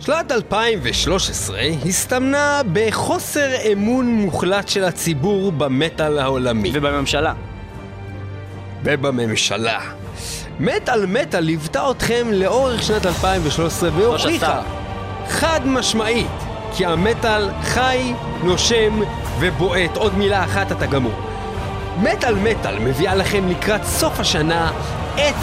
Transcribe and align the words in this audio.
שנת 0.00 0.32
2013 0.32 1.60
הסתמנה 1.86 2.60
בחוסר 2.72 3.48
אמון 3.72 4.06
מוחלט 4.06 4.68
של 4.68 4.84
הציבור 4.84 5.52
במטאל 5.52 6.18
העולמי. 6.18 6.70
ובממשלה. 6.74 7.34
ובממשלה. 8.84 9.80
מטאל 10.60 11.06
מטאל 11.06 11.40
ליוותה 11.40 11.90
אתכם 11.90 12.26
לאורך 12.32 12.82
שנת 12.82 13.06
2013 13.06 13.90
והוכיחה 13.94 14.62
חד 15.28 15.60
משמעית 15.64 16.26
כי 16.76 16.86
המטאל 16.86 17.48
חי, 17.62 18.12
נושם 18.42 19.00
ובועט. 19.40 19.96
עוד 19.96 20.14
מילה 20.14 20.44
אחת 20.44 20.72
אתה 20.72 20.86
גמור. 20.86 21.20
מטאל 21.98 22.34
מטאל 22.34 22.78
מביאה 22.78 23.14
לכם 23.14 23.48
לקראת 23.48 23.84
סוף 23.84 24.20
השנה 24.20 24.70
את 25.14 25.34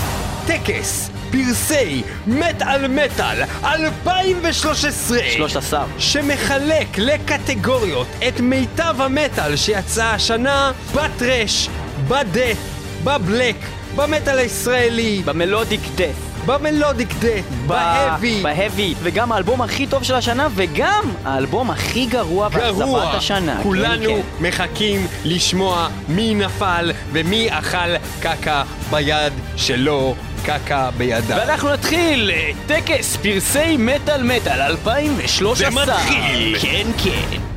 טקס 0.48 1.13
פרסי 1.34 2.04
מטאל 2.28 2.88
מטאל 2.88 3.44
2013 3.64 5.18
13. 5.36 5.86
שמחלק 5.98 6.88
לקטגוריות 6.98 8.08
את 8.28 8.40
מיטב 8.40 8.96
המטאל 9.00 9.56
שיצא 9.56 10.06
השנה 10.06 10.72
בטרש, 10.96 11.70
בדף, 12.08 12.58
בבלק, 13.04 13.56
במטאל 13.96 14.38
הישראלי, 14.38 15.22
במלודיק 15.26 15.82
דף. 15.96 16.16
במלודיק 16.46 17.10
דף, 17.20 17.46
בהאבי, 17.68 18.42
בהאבי, 18.44 18.94
וגם 19.04 19.32
האלבום 19.32 19.62
הכי 19.62 19.88
טוב 19.88 20.04
של 20.04 20.16
השנה, 20.16 20.48
וגם 20.56 21.04
האלבום 21.26 21.72
הכי 21.72 22.06
גרוע 22.06 22.50
גרוע. 22.50 22.86
באכזבת 22.86 23.18
השנה. 23.18 23.60
כולנו 23.64 24.06
כן, 24.06 24.22
כן. 24.40 24.48
מחכים 24.48 25.08
לשמוע 25.26 25.88
מי 26.10 26.36
נפל 26.36 26.92
ומי 27.12 27.48
אכל 27.52 27.98
קקה 28.22 28.64
ביד 28.92 29.34
שלו, 29.56 30.16
קקה 30.46 30.90
בידה. 30.98 31.38
ואנחנו 31.40 31.74
נתחיל 31.74 32.32
אה, 32.34 32.52
טקס 32.68 33.16
פרסי 33.16 33.78
מטאל 33.78 34.24
מטאל 34.24 34.62
2013. 34.62 35.70
זה 35.72 35.76
מתחיל. 35.76 36.56
כן, 36.60 36.88
כן. 37.04 37.53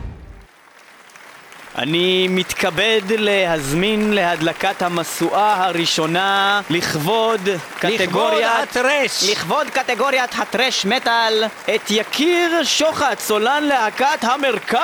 אני 1.78 2.28
מתכבד 2.28 3.00
להזמין 3.08 4.12
להדלקת 4.12 4.82
המשואה 4.82 5.64
הראשונה 5.64 6.60
לכבוד 6.70 7.48
קטגוריית... 7.78 8.50
הטרש! 8.62 9.30
לכבוד 9.30 9.70
קטגוריית 9.70 10.30
הטרש 10.38 10.84
מטאל 10.84 11.44
את 11.74 11.90
יקיר 11.90 12.64
שוחט, 12.64 13.18
סולן 13.18 13.64
להקת 13.64 14.24
המרכז! 14.24 14.80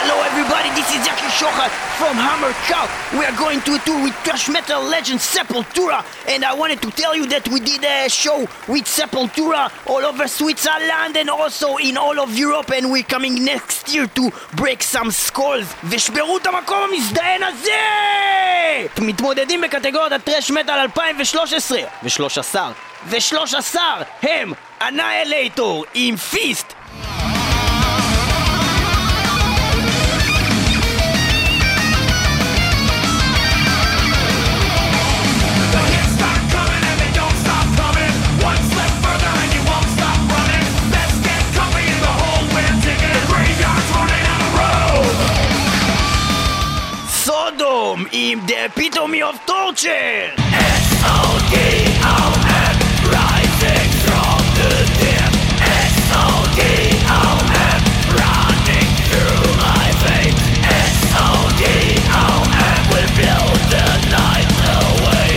Hello 0.00 0.16
everybody, 0.30 0.70
this 0.70 0.88
is 0.96 1.06
Jackie 1.06 1.32
Shochat 1.40 1.72
from 2.00 2.16
Hammer 2.16 2.54
Cow. 2.70 2.86
We 3.18 3.22
are 3.26 3.36
going 3.36 3.60
to 3.66 3.74
a 3.74 3.78
tour 3.80 4.02
with 4.02 4.14
thrash 4.24 4.48
metal 4.48 4.82
legend 4.82 5.20
Sepultura 5.20 6.02
and 6.26 6.42
I 6.42 6.54
wanted 6.54 6.80
to 6.80 6.90
tell 6.90 7.14
you 7.14 7.26
that 7.26 7.46
we 7.48 7.60
did 7.60 7.84
a 7.84 8.08
show 8.08 8.38
with 8.66 8.86
Sepultura 8.86 9.70
all 9.86 10.02
over 10.10 10.26
Switzerland 10.26 11.18
and 11.18 11.28
also 11.28 11.76
in 11.76 11.98
all 11.98 12.18
of 12.18 12.30
Europe 12.34 12.70
and 12.70 12.90
we're 12.90 13.02
coming 13.02 13.44
next 13.44 13.92
year 13.92 14.06
to 14.06 14.30
break 14.60 14.82
some 14.94 15.10
skulls 15.30 15.74
ושברו 15.84 16.38
את 16.38 16.46
המקום 16.46 16.78
המזדיין 16.92 17.42
הזה! 17.42 17.70
מתמודדים 18.98 19.60
בקטגוריית 19.60 20.12
הטרש 20.12 20.50
מטאל 20.50 20.78
2013 20.78 21.80
ו-13 22.02 22.56
ו-13 23.06 23.76
הם 24.22 24.52
אנאלייטור 24.80 25.84
עם 25.94 26.16
פיסט 26.16 26.72
um 48.00 48.08
ihm 48.12 48.46
der 48.46 48.66
Epitome 48.66 49.24
of 49.24 49.38
Torture. 49.46 50.32
S-O-G-O-M! 50.92 51.60
rising 53.10 53.90
from 54.04 54.40
the 54.56 54.72
dead. 55.00 55.32
S-O-D-O-M, 55.90 56.70
running 58.16 58.90
through 59.08 59.44
my 59.60 59.86
veins. 60.02 60.40
S-O-D-O-M, 60.88 62.00
will 62.90 63.12
blow 63.20 63.46
the 63.74 63.88
night 64.08 64.50
away. 64.80 65.32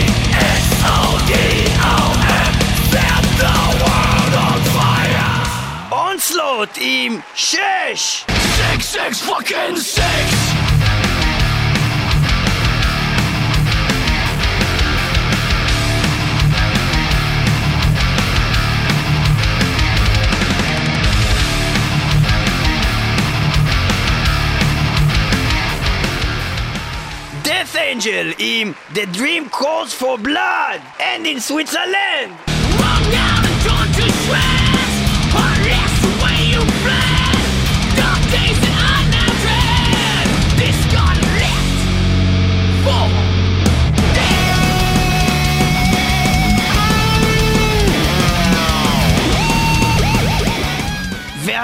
S-O-D-O-M, 0.60 1.72
set 2.92 3.24
the 3.42 3.56
world 3.82 4.34
on 4.48 4.58
fire. 4.76 5.36
Onslaught, 5.92 6.74
ihm, 6.78 7.22
Shesh! 7.34 8.24
Six, 8.56 8.80
six, 8.86 9.20
fucking 9.20 9.76
six! 9.76 11.03
Angel 28.04 28.34
עם 28.36 28.74
The 28.94 29.06
Dream 29.16 29.48
Calls 29.48 29.94
for 29.94 30.18
Blood 30.18 30.80
and 31.00 31.26
in 31.26 31.40
Switzerland 31.40 32.32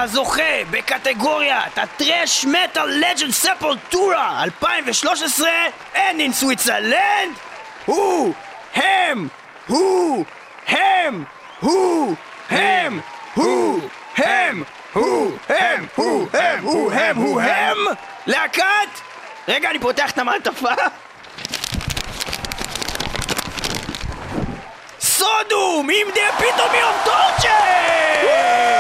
והזוכה 0.00 0.64
בקטגוריית 0.70 1.78
הטרש 1.78 2.44
מטאל 2.44 2.86
לג'נד 2.86 3.30
ספולטורה 3.30 4.42
2013 4.44 5.50
and 5.94 5.98
in 5.98 6.42
Switzerland 6.42 7.38
הוא 7.84 8.34
הם 8.74 9.28
הוא 9.66 10.24
הם 10.66 11.24
הוא 11.60 12.14
הם 12.50 13.00
הוא 13.34 13.80
הם 14.16 14.62
הוא 14.92 15.32
הם 15.48 15.86
הוא 15.94 16.28
הם 16.32 16.64
הוא 16.64 16.92
הם 16.92 17.16
הוא 17.16 17.40
הם 17.40 17.76
להקת 18.26 18.64
רגע 19.48 19.70
אני 19.70 19.78
פותח 19.78 20.10
את 20.10 20.18
המעטפה 20.18 20.74
סודום 25.00 25.88
עם 25.90 26.08
דה 26.14 26.38
פיתומי 26.38 26.82
אוף 26.82 27.04
טורצ'ר! 27.04 28.79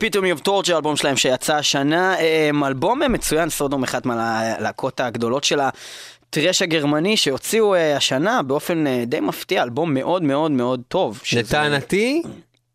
Epitome 0.00 0.38
of 0.40 0.46
Torture, 0.46 0.74
אלבום 0.76 0.96
שלהם 0.96 1.16
שיצא 1.16 1.56
השנה. 1.56 2.14
אה, 2.18 2.50
אלבום 2.66 3.00
מצוין, 3.12 3.48
סודום 3.50 3.82
אחת 3.82 4.06
מהלהקות 4.06 5.00
הגדולות 5.00 5.44
של 5.44 5.60
הטרש 5.60 6.62
הגרמני 6.62 7.16
שהוציאו 7.16 7.74
אה, 7.74 7.96
השנה 7.96 8.42
באופן 8.42 8.86
אה, 8.86 9.04
די 9.06 9.20
מפתיע, 9.20 9.62
אלבום 9.62 9.94
מאוד 9.94 10.22
מאוד 10.22 10.50
מאוד 10.50 10.80
טוב. 10.88 11.20
שזה- 11.24 11.40
לטענתי, 11.40 12.22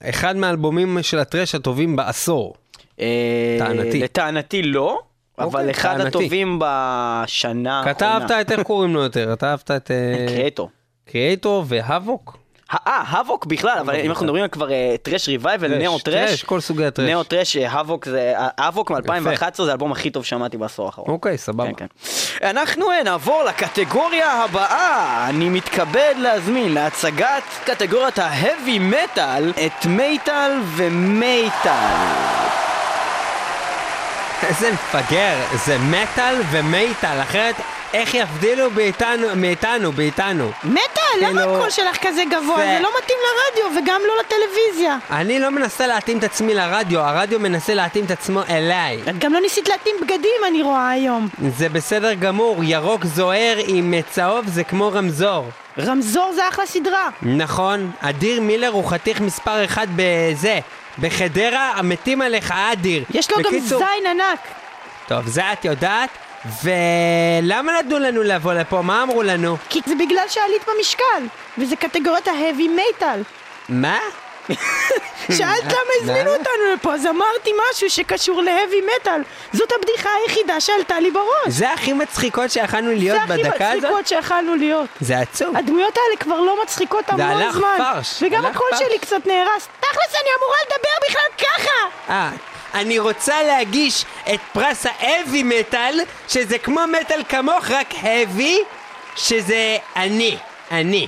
אחד 0.04 0.36
מהאלבומים 0.38 0.98
של 1.02 1.20
הטרש 1.20 1.56
הטובים 1.56 1.96
בעשור. 1.96 2.54
אה, 3.00 3.56
טענתי. 3.60 4.00
לטענתי 4.00 4.62
לא, 4.64 5.00
אבל 5.40 5.46
אוקיי, 5.60 5.72
אחד 5.72 5.98
טענתי. 5.98 6.08
הטובים 6.08 6.60
בשנה 6.62 7.82
כתבת 7.86 8.32
את, 8.42 8.52
איך 8.52 8.60
קוראים 8.62 8.94
לו 8.94 9.02
יותר? 9.02 9.34
אהבת 9.44 9.72
את 9.72 9.92
קריאטור. 10.28 10.70
קריאטור 11.06 11.64
והאבוק? 11.68 12.38
אה, 12.74 12.78
Havok 13.08 13.46
בכלל, 13.46 13.78
אבל 13.80 13.96
אם 13.96 14.10
אנחנו 14.10 14.26
מדברים 14.26 14.44
על 14.44 14.50
כבר 14.50 14.72
אה, 14.72 14.96
thrash 15.02 15.28
revival, 15.28 15.68
thrash, 15.68 15.78
neo 15.78 16.00
thrash, 16.00 16.44
כל 16.44 16.60
סוגי 16.60 16.86
ה 16.86 16.88
thrash. 16.88 17.06
neo 17.06 17.24
thrash, 17.24 17.58
אה, 17.58 17.72
Havok 17.72 18.06
זה, 18.06 18.34
Havok 18.38 18.92
מ-2011 18.92 19.64
זה 19.64 19.70
האלבום 19.70 19.92
הכי 19.92 20.10
טוב 20.10 20.26
שמעתי 20.26 20.58
בעשור 20.58 20.86
האחרון. 20.86 21.08
אוקיי, 21.10 21.38
סבבה. 21.38 21.66
כן, 21.66 21.74
כן. 21.74 22.48
אנחנו 22.48 22.92
אה, 22.92 23.04
נעבור 23.04 23.44
לקטגוריה 23.44 24.44
הבאה. 24.44 25.26
אני 25.30 25.50
מתכבד 25.50 26.14
להזמין 26.18 26.74
להצגת 26.74 27.44
קטגוריית 27.66 28.20
ה 28.20 28.30
heavy 28.30 28.80
metal 28.80 29.54
את 29.66 29.86
מייטל 29.86 30.52
ומייטל. 30.76 31.70
איזה 34.44 34.72
מפגר, 34.72 35.36
זה 35.66 35.78
מטאל 35.78 36.42
ומייטל, 36.52 37.18
אחרת 37.22 37.56
איך 37.96 38.14
יבדילו 38.14 38.70
מאיתנו, 38.72 39.28
מאיתנו, 39.36 39.92
באיתנו? 39.92 40.52
מטה, 40.64 40.82
למה 41.22 41.42
כאילו, 41.42 41.56
הקול 41.58 41.70
שלך 41.70 41.98
כזה 42.02 42.24
גבוה? 42.32 42.56
זה- 42.58 42.80
לא 42.82 42.90
מתאים 43.04 43.18
לרדיו 43.26 43.82
וגם 43.84 44.02
לא 44.08 44.14
לטלוויזיה. 44.20 44.98
אני 45.12 45.40
לא 45.40 45.50
מנסה 45.52 45.88
להתאים 45.88 46.18
את 46.18 46.24
עצמי 46.24 46.54
לרדיו, 46.54 47.00
הרדיו 47.00 47.40
מנסה 47.40 47.74
להתאים 47.74 48.06
את 48.06 48.12
עצמו 48.12 48.42
אליי. 48.50 49.00
את 49.10 49.20
גם 49.20 49.34
לא 49.34 49.40
ניסית 49.40 49.70
להתאים 49.70 49.96
בגדים, 50.02 50.42
אני 50.48 50.62
רואה 50.62 50.90
היום. 50.90 51.28
זה 51.58 51.70
בסדר 51.70 52.14
גמור, 52.14 52.64
ירוק 52.64 53.06
זוהר 53.06 53.58
עם 53.68 53.94
צהוב 54.12 54.46
זה 54.48 54.64
כמו 54.64 54.92
רמזור. 54.94 55.46
רמזור 55.80 56.32
זה 56.36 56.48
אחלה 56.50 56.66
סדרה. 56.66 57.10
נכון, 57.22 57.92
אדיר 58.02 58.42
מילר 58.42 58.70
הוא 58.70 58.86
חתיך 58.90 59.22
מספר 59.22 59.66
אחד 59.66 59.88
בזה, 59.96 60.60
בחדרה, 61.00 61.72
המתים 61.76 62.22
עליך 62.22 62.52
אדיר. 62.72 63.04
יש 63.14 63.32
לו 63.32 63.38
גם 63.38 63.44
בקיצור- 63.44 63.80
זין 63.80 64.08
ענק. 64.10 64.40
טוב, 65.08 65.28
זה 65.28 65.42
את 65.54 65.66
יודעת, 65.66 66.10
ולמה 66.64 67.72
נתנו 67.80 68.00
לנו 68.00 68.24
לבוא 68.24 68.54
לפה? 68.54 68.82
מה 68.82 69.04
אמרו 69.04 69.24
לנו? 69.24 69.58
כי 69.70 69.82
זה 69.86 69.96
בגלל 69.96 70.26
שעלית 70.30 70.62
במשקל. 70.68 71.24
וזה 71.58 71.76
קטגוריית 71.76 72.28
ההאבי 72.28 72.68
מייטל. 72.68 73.22
מה? 73.70 73.98
שאלת 75.38 75.64
למה 75.64 75.92
הזמינו? 76.02 76.32
אותנו 76.32 76.74
לפה, 76.74 76.94
אז 76.94 77.06
אמרתי 77.06 77.52
משהו 77.72 77.90
שקשור 77.90 78.42
להאבי 78.42 78.82
מטאל. 78.82 79.22
זאת 79.54 79.72
הבדיחה 79.80 80.10
היחידה 80.24 80.60
שעלתה 80.60 81.00
לי 81.00 81.12
בראש. 81.12 81.48
זה 81.48 81.74
הכי 81.74 81.94
מצחיקות 81.94 82.52
שיכלנו 82.52 82.92
להיות 82.92 83.18
זה 83.28 83.34
הכי 83.34 83.44
בדקה 83.44 83.72
הזאת? 83.72 83.84
מצחיקות 83.84 84.08
שיכלנו 84.08 84.56
להיות. 84.56 84.90
זה 85.02 85.20
עצוב. 85.20 85.58
הדמויות 85.58 85.98
האלה 85.98 86.18
כבר 86.20 86.42
לא 86.42 86.64
מצחיקות 86.64 87.10
המון 87.10 87.22
הלך 87.22 87.56
זמן. 87.56 87.76
פרש, 87.78 88.24
וגם 88.24 88.46
הלך 88.46 88.56
הקול. 88.56 88.68
שלי 88.78 89.00
קצת 89.00 89.26
נהרס. 89.26 89.68
תכלס, 89.80 90.16
אני 90.22 90.30
אמורה 90.40 90.58
לדבר 90.66 91.08
בכלל 91.10 91.48
ככה! 91.48 92.14
אה, 92.14 92.30
אני 92.76 93.00
רוצה 93.00 93.44
להגיש 93.44 94.06
את 94.34 94.40
פרס 94.54 94.86
האבי 94.86 95.44
מטאל, 95.44 96.00
שזה 96.28 96.58
כמו 96.58 96.82
מטאל 97.02 97.22
כמוך, 97.30 97.72
רק 97.72 97.94
האבי, 98.02 98.60
שזה 99.16 99.78
אני, 99.96 100.38
אני. 100.72 101.08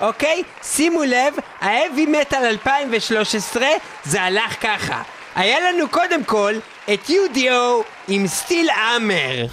אוקיי? 0.00 0.42
שימו 0.62 1.04
לב, 1.04 1.34
האבי 1.60 2.06
מטאל 2.06 2.44
2013, 2.44 3.66
זה 4.04 4.22
הלך 4.22 4.56
ככה. 4.60 5.02
היה 5.34 5.60
לנו 5.60 5.88
קודם 5.88 6.24
כל 6.24 6.54
את 6.92 7.10
UDO 7.10 7.84
עם 8.08 8.26
סטיל 8.26 8.70
אמר. 8.96 9.46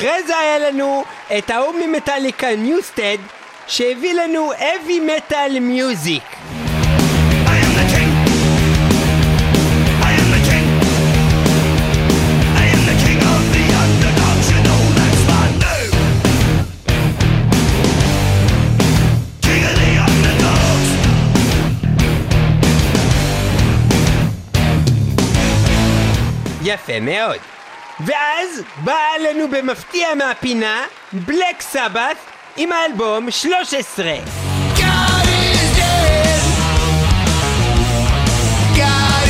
אחרי 0.00 0.22
זה 0.26 0.38
היה 0.38 0.58
לנו 0.58 1.04
את 1.38 1.50
ההוא 1.50 1.74
ממטאליקה 1.86 2.56
ניוסטד 2.56 3.16
שהביא 3.66 4.14
לנו 4.14 4.52
of 19.62 19.78
the 19.78 19.96
underdogs. 20.06 20.90
יפה 26.62 27.00
מאוד. 27.00 27.59
ואז 28.04 28.62
באה 28.84 29.18
לנו 29.18 29.48
במפתיע 29.48 30.14
מהפינה 30.14 30.86
בלק 31.12 31.60
סבת 31.60 32.16
עם 32.56 32.72
האלבום 32.72 33.30
13. 33.30 34.14
God 34.76 35.26
is 35.26 35.78
dead. 35.78 36.40
God 38.76 39.20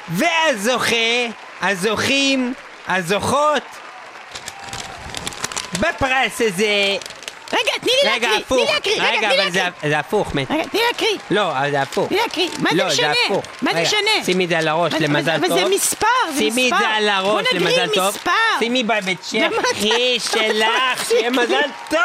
והזוכה, 0.09 0.95
הזוכים, 1.62 2.53
הזוכות 2.88 3.63
בפרס 5.79 6.41
הזה 6.41 6.98
רגע, 7.53 7.71
תני 7.81 7.91
לי 8.03 8.09
רגע, 8.09 8.27
להקריא, 8.27 8.29
תני 8.29 8.38
הפוך. 8.43 8.57
לי 8.57 8.74
להקריא, 8.74 8.95
רגע, 8.95 9.09
רגע, 9.17 9.29
תני 9.29 9.41
אבל 9.43 9.51
זה-. 9.51 9.89
זה 9.89 10.00
הפוך, 10.00 10.36
מת. 10.36 10.51
רגע, 10.51 10.63
תני 10.63 10.79
להקריא. 10.88 11.17
לא, 11.31 11.51
אבל 11.51 11.71
זה 11.71 11.81
הפוך. 11.81 12.07
תני 12.09 12.17
להקריא. 12.17 12.50
מה 12.59 12.69
זה 12.69 12.75
לא, 12.75 12.88
משנה? 12.88 12.95
זה 13.13 13.21
הפוך. 13.25 13.45
מה 13.62 13.74
זה 13.74 13.81
משנה? 13.81 14.25
שימי 14.25 14.43
את 14.43 14.50
זה 14.50 14.57
על 14.57 14.67
הראש, 14.67 14.93
אבל- 14.93 15.03
למזל 15.03 15.31
אבל 15.31 15.48
טוב. 15.48 15.59
זה 15.59 15.65
מספר, 15.75 16.07
זה 16.33 16.39
שימי 16.39 16.67
את 16.69 16.74
מספר. 16.74 16.86
זה 16.86 16.89
על 16.89 17.09
הראש, 17.09 17.45
בוא 17.51 17.59
למזל 17.59 17.88
טוב. 17.95 18.07
מספר. 18.15 18.31
שימי 18.59 18.83
בבית 18.83 19.19
טוב. 19.31 19.41
שלך, 20.19 21.07
שיהיה 21.07 21.29
מזל 21.29 21.62
טוב! 21.89 22.00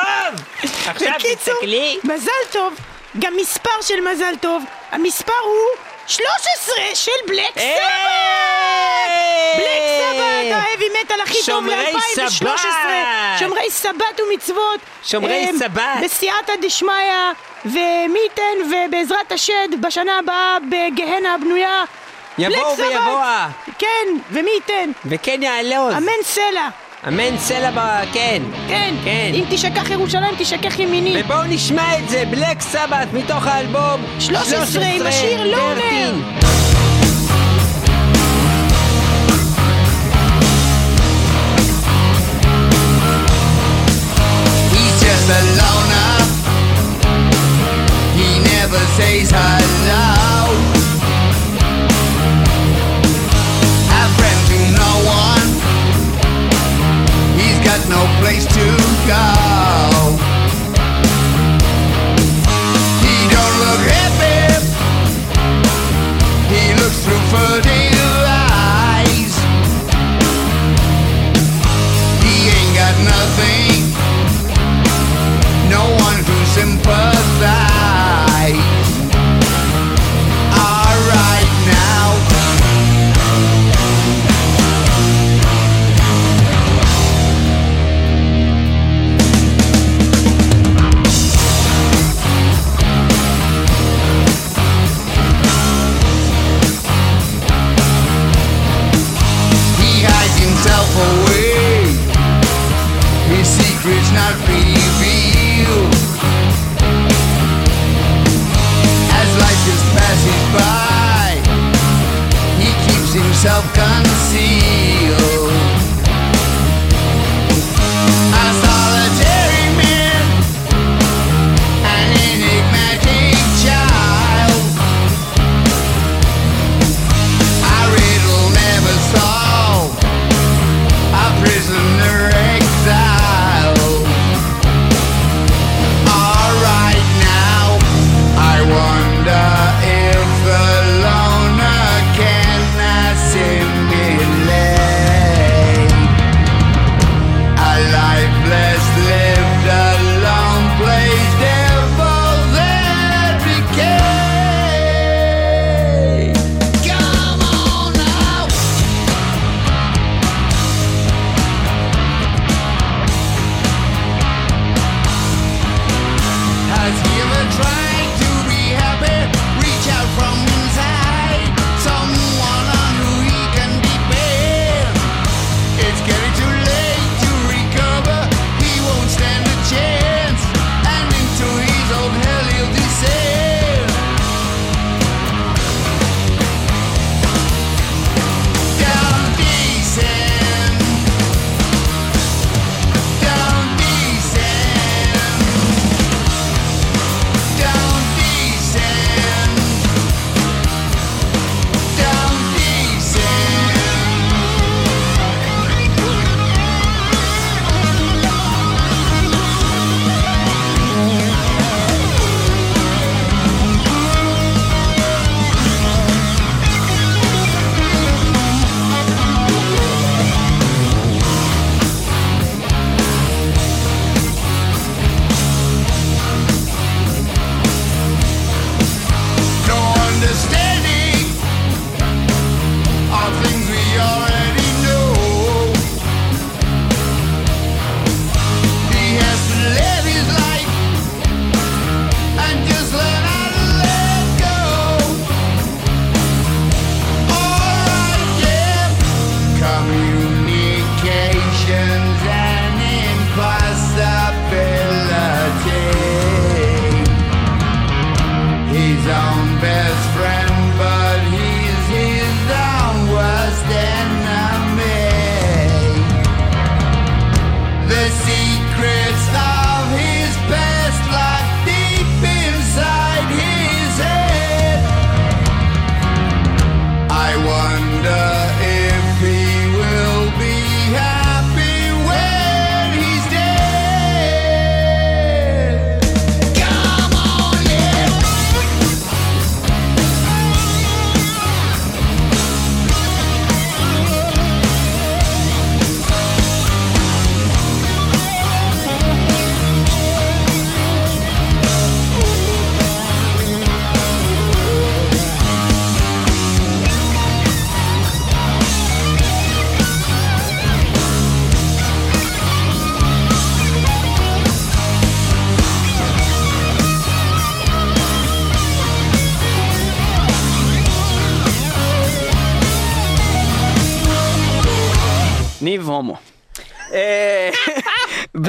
עכשיו 0.86 1.12
תסתכלי. 1.36 1.98
מזל 2.04 2.30
טוב, 2.52 2.74
גם 3.18 3.32
מספר 3.40 3.70
של 3.82 4.00
מזל 4.12 4.34
טוב, 4.40 4.62
המספר 4.92 5.32
הוא 5.44 5.84
13 6.06 6.75
של 6.94 7.11
בלק! 7.28 7.58
סבת! 7.58 7.64
בלק 9.56 9.82
סבת, 10.00 10.52
האבי 10.52 10.84
מטאל 11.02 11.20
הכי 11.20 11.34
טוב 11.34 11.44
שומרי 11.44 11.76
ל-2013! 11.76 12.44
סבת! 12.44 13.38
שומרי 13.38 13.70
סבת 13.70 14.20
ומצוות! 14.20 14.80
שומרי 15.04 15.46
אמ, 15.50 15.58
סבת! 15.58 15.82
בסייעתא 16.02 16.52
דשמיא, 16.62 16.92
ומי 17.64 18.18
ייתן 18.23 18.42
ובעזרת 18.88 19.32
השד 19.32 19.68
בשנה 19.80 20.18
הבאה 20.18 20.56
בגהנה 20.68 21.34
הבנויה. 21.34 21.84
יבואו! 22.38 22.76
ויבואו. 22.76 23.18
כן, 23.78 24.06
ומי 24.30 24.50
ייתן? 24.50 24.90
וכן 25.04 25.42
יעלה 25.42 25.78
עוז. 25.78 25.94
אמן 25.94 26.23
סלע! 26.23 26.68
אמן 27.08 27.38
סלע 27.38 27.70
ב... 27.70 27.78
כן. 28.12 28.42
כן, 28.68 28.94
כן. 29.04 29.30
אם 29.34 29.44
תשכח 29.50 29.90
ירושלים 29.90 30.34
תשכח 30.38 30.78
ימיני. 30.78 31.23
ובואו 31.25 31.44
נשמע 31.49 31.99
את 31.99 32.08
זה, 32.08 32.25
בלק 32.30 32.61
סבת 32.61 33.08
מתוך 33.12 33.46
האלבום 33.46 34.04
13 34.18 34.84
עם 34.84 35.06
השיר 35.06 35.44
לונר. 35.44 36.14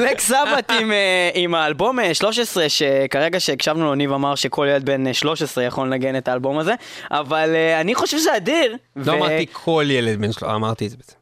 בלק 0.05 0.19
סבת 0.19 0.71
עם, 0.71 0.91
אה, 0.91 1.29
עם 1.33 1.55
האלבום 1.55 1.99
אה, 1.99 2.13
13, 2.13 2.69
שכרגע 2.69 3.39
שהקשבנו 3.39 3.85
לו, 3.85 3.95
ניב 3.95 4.11
אמר 4.13 4.35
שכל 4.35 4.67
ילד 4.69 4.85
בן 4.85 5.07
אה, 5.07 5.13
13 5.13 5.63
יכול 5.63 5.87
לנגן 5.87 6.17
את 6.17 6.27
האלבום 6.27 6.57
הזה, 6.57 6.73
אבל 7.11 7.55
אה, 7.55 7.81
אני 7.81 7.95
חושב 7.95 8.17
שזה 8.17 8.37
אדיר. 8.37 8.77
לא 8.95 9.11
ו- 9.11 9.15
אמרתי 9.15 9.45
כל 9.51 9.85
ילד 9.89 10.21
בן 10.21 10.31
שלו, 10.31 10.55
אמרתי 10.55 10.85
את 10.85 10.91
זה. 10.91 10.97
בעצם. 10.97 11.13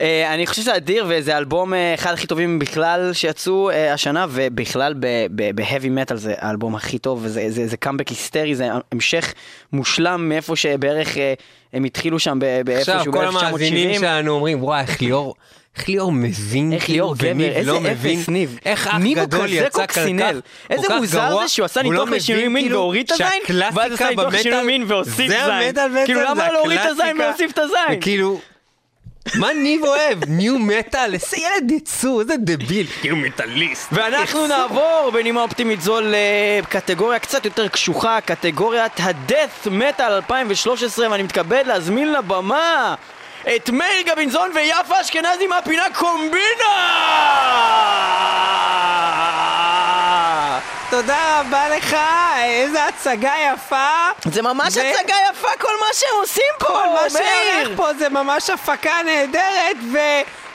אה, 0.00 0.34
אני 0.34 0.46
חושב 0.46 0.62
שזה 0.62 0.76
אדיר, 0.76 1.04
וזה 1.08 1.38
אלבום 1.38 1.74
אה, 1.74 1.94
אחד 1.94 2.12
הכי 2.12 2.26
טובים 2.26 2.58
בכלל 2.58 3.10
שיצאו 3.12 3.70
אה, 3.70 3.92
השנה, 3.92 4.26
ובכלל 4.30 4.94
ב-heavy 5.34 6.10
metal 6.10 6.14
זה 6.14 6.34
האלבום 6.38 6.74
הכי 6.74 6.98
טוב, 6.98 7.20
וזה 7.22 7.44
זה, 7.48 7.66
זה 7.66 7.76
קאמבק 7.76 8.08
היסטרי, 8.08 8.54
זה 8.54 8.68
המשך 8.92 9.34
מושלם 9.72 10.28
מאיפה 10.28 10.56
שבערך 10.56 11.18
אה, 11.18 11.34
הם 11.72 11.84
התחילו 11.84 12.18
שם 12.18 12.38
ב- 12.40 12.60
באיפשהו 12.64 12.94
עכשיו 12.94 13.12
כל 13.12 13.24
המאזינים 13.24 13.90
ב-1970. 13.90 14.00
שלנו 14.00 14.30
אומרים, 14.30 14.64
וואי, 14.64 14.80
איך 14.80 15.02
ליאור... 15.02 15.34
איך 15.76 15.88
ליאור 15.88 16.12
מבין, 16.12 16.72
איך 16.72 16.84
כאילו, 16.84 16.96
ליאור 16.96 17.16
גבר, 17.16 17.44
איזה 17.44 17.72
לא 17.72 17.80
מבין, 17.80 18.18
אפס 18.18 18.28
ניב. 18.28 18.58
איך 18.64 18.86
אח 18.86 18.94
גדול 19.16 19.52
יצא 19.52 19.68
קוקסינל. 19.68 20.40
איזה 20.70 20.86
מוזר 20.98 21.38
זה 21.42 21.48
שהוא 21.48 21.64
עשה 21.64 21.82
לא 21.82 21.90
ניתוח 21.90 22.08
לשינוי 22.08 22.48
מין 22.48 22.62
כאילו, 22.64 22.76
והוריד 22.78 23.06
את 23.06 23.12
הזין, 23.12 23.26
ואז 23.74 23.92
עשה 23.92 24.10
ניתוח 24.10 24.24
במטאל- 24.24 24.42
שינוי 24.42 24.62
מין 24.62 24.84
והוסיף 24.88 25.16
זין. 25.16 25.28
זה 25.28 25.44
המטאל 25.44 25.88
בעצם, 25.88 26.04
כאילו 26.06 26.20
למה 26.20 26.52
להוריד 26.52 26.78
את 26.80 26.86
הזין. 26.90 27.16
ולהוסיף 27.20 27.50
את 27.52 27.58
הזין? 27.58 28.00
כאילו, 28.00 28.40
מה 29.34 29.52
ניב 29.52 29.82
אוהב? 29.84 30.18
ניו 30.28 30.58
מטאל? 30.58 31.14
איזה 31.14 31.36
ילד 31.36 31.70
יצור, 31.70 32.20
איזה 32.20 32.34
דביל. 32.38 32.86
ניו 33.04 33.16
מטאליסט. 33.16 33.88
ואנחנו 33.92 34.46
נעבור 34.46 35.10
בנימה 35.12 35.42
אופטימית 35.42 35.80
זו 35.80 35.98
לקטגוריה 36.02 37.18
קצת 37.18 37.44
יותר 37.44 37.68
קשוחה, 37.68 38.18
קטגוריית 38.20 39.00
ה-Death 39.00 39.66
Metal 39.68 40.02
2013, 40.02 41.10
ואני 41.10 41.22
מתכבד 41.22 41.64
להזמין 41.66 42.12
לבמה 42.12 42.94
את 43.56 43.70
מאיר 43.70 44.02
גבינזון 44.06 44.50
ויפה 44.54 45.00
אשכנזי 45.00 45.46
מהפינה 45.46 45.86
קומבינה! 45.94 46.72
תודה 50.92 51.40
רבה 51.40 51.68
לך, 51.68 51.96
איזה 52.44 52.84
הצגה 52.84 53.32
יפה. 53.54 53.88
זה 54.32 54.42
ממש 54.42 54.76
ו- 54.76 54.80
הצגה 54.80 55.14
יפה 55.30 55.48
כל 55.58 55.72
מה 55.80 55.86
שהם 55.92 56.08
עושים 56.20 56.44
פה, 56.58 56.66
כל 56.66 56.86
מה 56.88 57.10
שהולך! 57.10 57.76
פה 57.76 57.94
זה 57.98 58.08
ממש 58.08 58.50
הפקה 58.50 58.92
נהדרת, 59.04 59.76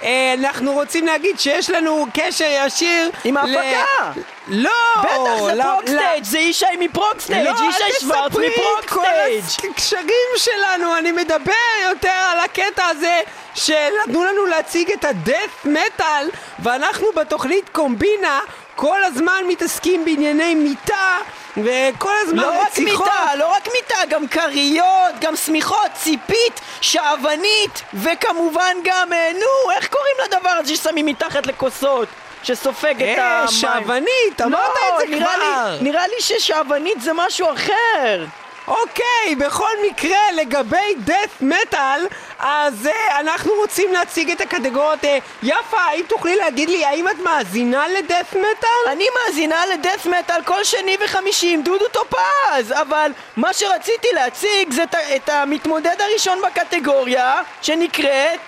אה, 0.04 0.34
אנחנו 0.40 0.72
רוצים 0.74 1.06
להגיד 1.06 1.40
שיש 1.40 1.70
לנו 1.70 2.06
קשר 2.14 2.46
ישיר... 2.66 3.12
עם 3.24 3.38
ל- 3.38 3.58
ההפקה. 3.58 4.20
לא! 4.48 4.72
בטח, 5.04 5.44
זה 5.46 5.54
ל- 5.54 5.64
Progstage, 5.64 6.24
זה 6.24 6.40
ישי 6.40 6.66
מ 6.80 6.86
Progstage, 6.86 7.46
לא, 7.46 7.52
ישי 7.70 8.00
שוורץ 8.00 8.26
את 8.26 8.34
כל 8.34 8.42
מ 8.48 8.56
Progstage. 8.56 9.44
הקשרים 9.72 10.32
שלנו, 10.38 10.98
אני 10.98 11.12
מדבר 11.12 11.54
יותר 11.90 12.10
על 12.32 12.40
הקטע 12.40 12.86
הזה 12.86 13.20
שנתנו 13.56 14.24
לנו 14.24 14.46
להציג 14.46 14.92
את 14.92 15.06
הדף 15.06 15.66
מטאל 15.66 16.30
ואנחנו 16.60 17.08
בתוכנית 17.16 17.70
קומבינה 17.70 18.40
כל 18.78 19.04
הזמן 19.04 19.44
מתעסקים 19.48 20.06
בענייני 20.06 20.56
מיטה 20.56 21.18
וכל 21.58 22.14
הזמן 22.22 22.44
לא 22.44 22.62
רק 22.62 22.68
רציחות. 22.68 23.08
מיטה, 23.08 23.36
לא 23.36 23.52
רק 23.52 23.68
מיטה, 23.74 23.96
גם 24.10 24.28
כריות, 24.28 25.14
גם 25.22 25.36
שמיכות, 25.36 25.92
ציפית, 25.94 26.62
שעוונית, 26.82 27.82
וכמובן 27.94 28.78
גם, 28.84 29.14
אה, 29.14 29.32
נו, 29.34 29.72
איך 29.72 29.88
קוראים 29.88 30.16
לדבר 30.26 30.50
הזה 30.50 30.76
ששמים 30.76 31.06
מתחת 31.06 31.48
לכוסות? 31.48 32.08
שסופג 32.44 32.96
את 32.96 33.18
אה, 33.20 33.38
המים. 33.38 33.48
שעוונית, 33.48 34.42
אמרת 34.46 34.70
את 34.72 35.00
זה 35.00 35.06
לא, 35.06 35.18
נראה 35.18 35.36
כבר. 35.36 35.78
נראה 35.82 36.08
לי 36.08 36.16
ששעוונית 36.20 37.02
זה 37.02 37.12
משהו 37.14 37.48
אחר. 37.54 38.26
אוקיי, 38.68 39.36
בכל 39.38 39.72
מקרה, 39.90 40.32
לגבי 40.36 40.96
דף 40.98 41.42
מטאל, 41.42 42.08
אז 42.40 42.88
אה, 42.88 43.20
אנחנו 43.20 43.54
רוצים 43.54 43.94
להציג 43.94 44.32
את 44.32 44.42
הקטגוריות. 44.42 45.06
אה, 45.06 45.18
יפה, 45.44 45.78
האם 45.78 46.04
תוכלי 46.08 46.36
להגיד 46.36 46.70
לי 46.70 46.86
האם 46.86 47.08
את 47.08 47.20
מאזינה 47.24 47.88
לדף 47.88 48.34
מטאל? 48.34 48.92
אני 48.92 49.06
מאזינה 49.16 49.66
לדף 49.66 50.06
מטאל 50.06 50.44
כל 50.44 50.64
שני 50.64 50.98
וחמישי 51.06 51.54
עם 51.54 51.62
דודו 51.62 51.88
טופז, 51.88 52.72
אבל 52.82 53.12
מה 53.38 53.54
שרציתי 53.54 54.08
להציג 54.14 54.72
זה 54.72 54.84
את, 54.84 54.96
את 55.16 55.30
המתמודד 55.30 55.96
הראשון 56.00 56.40
בקטגוריה, 56.42 57.42
שנקראת 57.62 58.40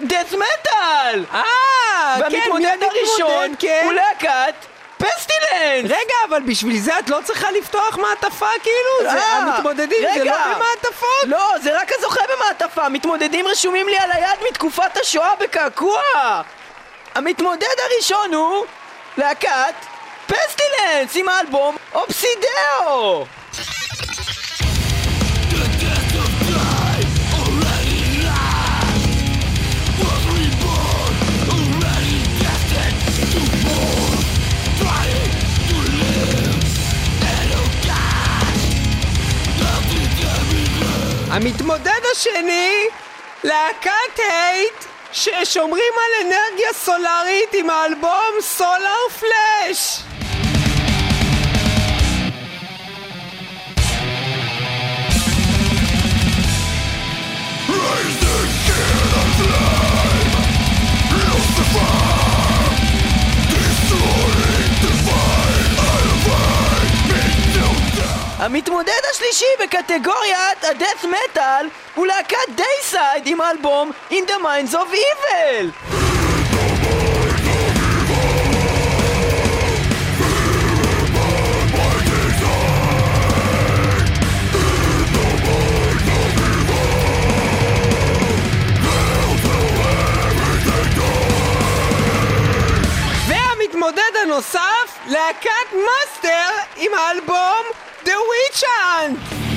דף 0.00 0.32
מטאל! 0.32 1.24
אה, 1.34 1.42
כן, 2.18 2.22
מי 2.30 2.36
והמתמודד 2.36 2.76
הראשון 2.82 3.54
כן. 3.58 3.82
הוא 3.84 3.92
להקת 3.92 4.75
פסטילנס! 4.98 5.84
רגע, 5.84 6.14
אבל 6.28 6.42
בשביל 6.46 6.80
זה 6.80 6.98
את 6.98 7.10
לא 7.10 7.18
צריכה 7.24 7.50
לפתוח 7.50 7.98
מעטפה 7.98 8.48
כאילו? 8.62 9.12
זה 9.12 9.18
אה, 9.18 9.36
המתמודדים, 9.36 10.02
זה. 10.14 10.24
לא 10.24 10.36
במעטפות? 10.54 11.24
לא, 11.26 11.52
זה 11.62 11.80
רק 11.80 11.90
הזוכה 11.98 12.20
במעטפה, 12.36 12.82
המתמודדים 12.82 13.46
רשומים 13.48 13.88
לי 13.88 13.98
על 13.98 14.10
היד 14.12 14.38
מתקופת 14.50 14.96
השואה 15.02 15.32
בקעקוע! 15.40 16.00
המתמודד 17.14 17.66
הראשון 17.84 18.34
הוא 18.34 18.66
להקת 19.18 19.74
פסטילנס 20.26 21.16
עם 21.16 21.28
האלבום 21.28 21.76
אופסידאו! 21.94 23.26
המתמודד 41.30 42.00
השני, 42.12 42.84
להקת 43.44 44.18
הייט, 44.18 44.84
ששומרים 45.12 45.92
על 45.96 46.26
אנרגיה 46.26 46.72
סולארית 46.72 47.54
עם 47.54 47.70
האלבום 47.70 48.34
סולאר 48.40 49.08
פלאש! 49.20 50.05
המתמודד 68.38 69.00
השלישי 69.10 69.44
בקטגוריית 69.62 70.64
ה 70.64 70.71
death 70.71 71.04
metal 71.04 71.68
הוא 71.94 72.06
להקת 72.06 72.36
Deicide 72.54 73.26
עם 73.26 73.40
האלבום 73.40 73.90
In 74.10 74.14
the 74.14 74.42
Minds 74.42 74.74
of 74.74 74.94
Evil! 74.94 75.70
והמתמודד 93.28 94.00
הנוסף, 94.22 94.98
להקת 95.06 95.72
Master 95.72 96.50
עם 96.76 96.94
האלבום 96.94 97.85
Do 98.06 98.26
we 98.30 98.48
Chan! 98.52 99.55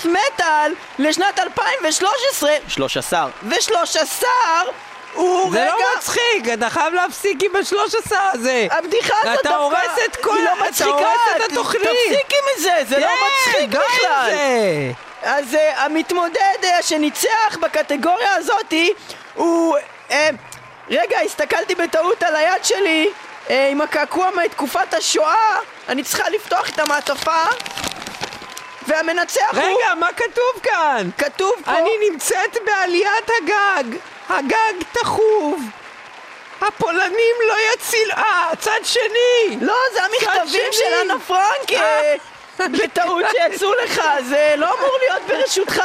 הדף 0.00 0.06
מטאל 0.06 0.74
לשנת 0.98 1.38
2013 1.38 2.50
13 2.68 3.28
ו-13 3.42 4.24
הוא 5.14 5.52
זה 5.52 5.62
רגע. 5.62 5.72
לא 5.72 5.96
מצחיק, 5.96 6.48
אתה 6.54 6.70
חייב 6.70 6.94
להפסיק 6.94 7.42
עם 7.42 7.56
השלוש 7.56 7.94
עשר 7.94 8.20
הזה! 8.32 8.66
הבדיחה 8.70 9.14
הזאת 9.22 9.40
אתה 9.40 9.48
דווקא 9.48 9.62
הורס 9.62 9.98
את 10.04 10.16
כל... 10.16 10.36
היא 10.36 10.44
לא 10.44 10.52
אתה 10.52 10.68
מצחיקה. 10.68 10.90
הורס 10.90 11.20
את 11.36 11.52
התוכנית! 11.52 11.82
תפסיקי 11.82 12.36
מזה, 12.56 12.72
זה 12.88 12.98
לא 12.98 13.06
כן, 13.06 13.12
מצחיק 13.26 13.62
עם 13.62 13.70
בכלל. 13.70 14.30
זה! 14.30 14.92
אז 15.22 15.54
uh, 15.54 15.80
המתמודד 15.80 16.58
uh, 16.62 16.82
שניצח 16.82 17.56
בקטגוריה 17.60 18.34
הזאתי 18.34 18.92
הוא... 19.34 19.76
Uh, 20.08 20.12
רגע, 20.90 21.20
הסתכלתי 21.24 21.74
בטעות 21.74 22.22
על 22.22 22.36
היד 22.36 22.64
שלי 22.64 23.08
uh, 23.46 23.52
עם 23.70 23.80
הקעקוע 23.80 24.30
מתקופת 24.44 24.94
השואה. 24.94 25.56
אני 25.88 26.02
צריכה 26.02 26.28
לפתוח 26.28 26.68
את 26.68 26.78
המעטפה 26.78 27.44
והמנצח 28.90 29.50
הוא... 29.52 29.62
רגע, 29.62 29.94
מה 29.94 30.08
כתוב 30.16 30.62
כאן? 30.62 31.10
כתוב 31.18 31.52
פה... 31.64 31.70
אני 31.70 31.90
נמצאת 32.10 32.56
בעליית 32.64 33.30
הגג! 33.38 33.98
הגג 34.28 34.82
תחוב! 34.92 35.62
הפולנים 36.60 37.36
לא 37.48 37.54
יציל... 37.74 38.12
אה, 38.12 38.50
צד 38.60 38.80
שני! 38.84 39.56
לא, 39.60 39.76
זה 39.92 40.02
המכתבים. 40.02 40.72
של 40.72 40.94
אנה 41.02 41.14
פרנק 41.26 41.72
אה. 41.72 42.14
בטעות 42.58 43.24
שיצאו 43.30 43.74
לך, 43.74 44.02
זה 44.28 44.54
לא 44.56 44.66
אמור 44.78 44.98
להיות 45.00 45.22
ברשותך 45.26 45.82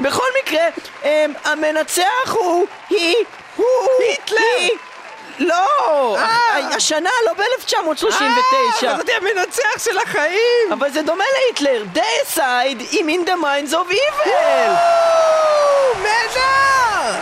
בכל 0.00 0.26
מקרה, 0.42 0.68
אה, 1.04 1.26
המנצח 1.44 2.32
הוא... 2.32 2.66
היא... 2.90 3.16
הוא... 3.56 3.88
היטלר. 4.08 4.91
לא! 5.38 6.16
אה. 6.18 6.74
השנה, 6.76 7.10
לא 7.26 7.32
ב-1939 7.32 8.22
אה, 8.22 8.72
חשבתי 8.72 9.12
המנצח 9.12 9.84
של 9.84 9.98
החיים! 9.98 10.72
אבל 10.72 10.90
זה 10.90 11.02
דומה 11.02 11.24
להיטלר, 11.38 11.84
דייסייד 11.92 12.82
עם 12.90 13.08
In 13.08 13.28
the 13.28 13.42
Minds 13.44 13.72
of 13.72 13.92
Evil! 13.92 14.72
נהדר! 16.02 17.20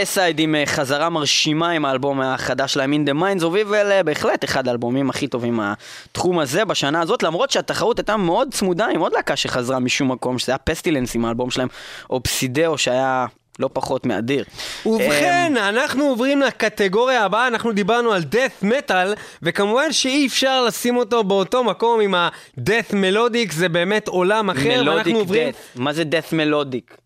דייסייד 0.00 0.40
עם 0.40 0.54
אה, 0.54 0.66
חזרה 0.66 1.08
מרשימה 1.08 1.70
עם 1.70 1.84
האלבום 1.84 2.20
החדש 2.20 2.72
שלהם 2.72 2.92
In 2.92 3.08
The 3.08 3.12
Minds 3.12 3.42
of 3.42 3.68
Evil, 3.68 3.90
אה, 3.90 4.02
בהחלט 4.02 4.44
אחד 4.44 4.68
האלבומים 4.68 5.10
הכי 5.10 5.28
טובים 5.28 5.54
מהתחום 5.54 6.38
הזה 6.38 6.64
בשנה 6.64 7.00
הזאת, 7.00 7.22
למרות 7.22 7.50
שהתחרות 7.50 7.98
הייתה 7.98 8.16
מאוד 8.16 8.48
צמודה 8.54 8.86
עם 8.86 9.00
עוד 9.00 9.12
להקה 9.12 9.36
שחזרה 9.36 9.78
משום 9.78 10.12
מקום, 10.12 10.38
שזה 10.38 10.52
היה 10.52 10.58
פסטילנס 10.58 11.14
עם 11.14 11.24
האלבום 11.24 11.50
שלהם, 11.50 11.68
אובסידאו 12.10 12.78
שהיה... 12.78 13.26
לא 13.58 13.70
פחות 13.72 14.06
מאדיר. 14.06 14.44
ובכן, 14.86 15.52
אנחנו 15.56 16.04
עוברים 16.04 16.42
לקטגוריה 16.42 17.24
הבאה, 17.24 17.46
אנחנו 17.46 17.72
דיברנו 17.72 18.12
על 18.12 18.22
death 18.32 18.64
metal, 18.64 19.18
וכמובן 19.42 19.92
שאי 19.92 20.26
אפשר 20.26 20.64
לשים 20.64 20.96
אותו 20.96 21.24
באותו 21.24 21.64
מקום 21.64 22.00
עם 22.00 22.14
ה-death 22.14 22.92
melodic, 22.92 23.52
זה 23.52 23.68
באמת 23.68 24.08
עולם 24.08 24.50
אחר, 24.50 24.82
ואנחנו 24.86 25.18
עוברים... 25.18 25.48
מה 25.76 25.92
זה 25.92 26.04
death 26.04 26.32
melodic? 26.32 26.96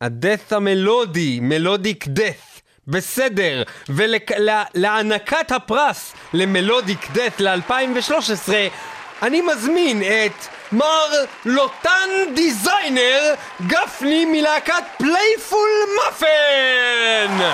ה 0.00 0.09
death 0.09 0.52
המלודי, 0.52 1.38
melodic 1.42 2.04
death. 2.08 2.60
בסדר, 2.86 3.62
ולהענקת 3.88 5.52
הפרס 5.52 6.14
ל 6.34 6.44
melodic 6.44 7.10
death 7.12 7.40
ל-2013, 7.40 8.52
אני 9.22 9.40
מזמין 9.40 10.02
את 10.02 10.63
מר 10.72 11.24
לוטן 11.44 12.10
דיזיינר 12.34 13.34
גפני 13.66 14.24
מלהקת 14.24 14.84
Prey 14.98 15.39
For 15.39 15.70
מאפן! 15.96 17.44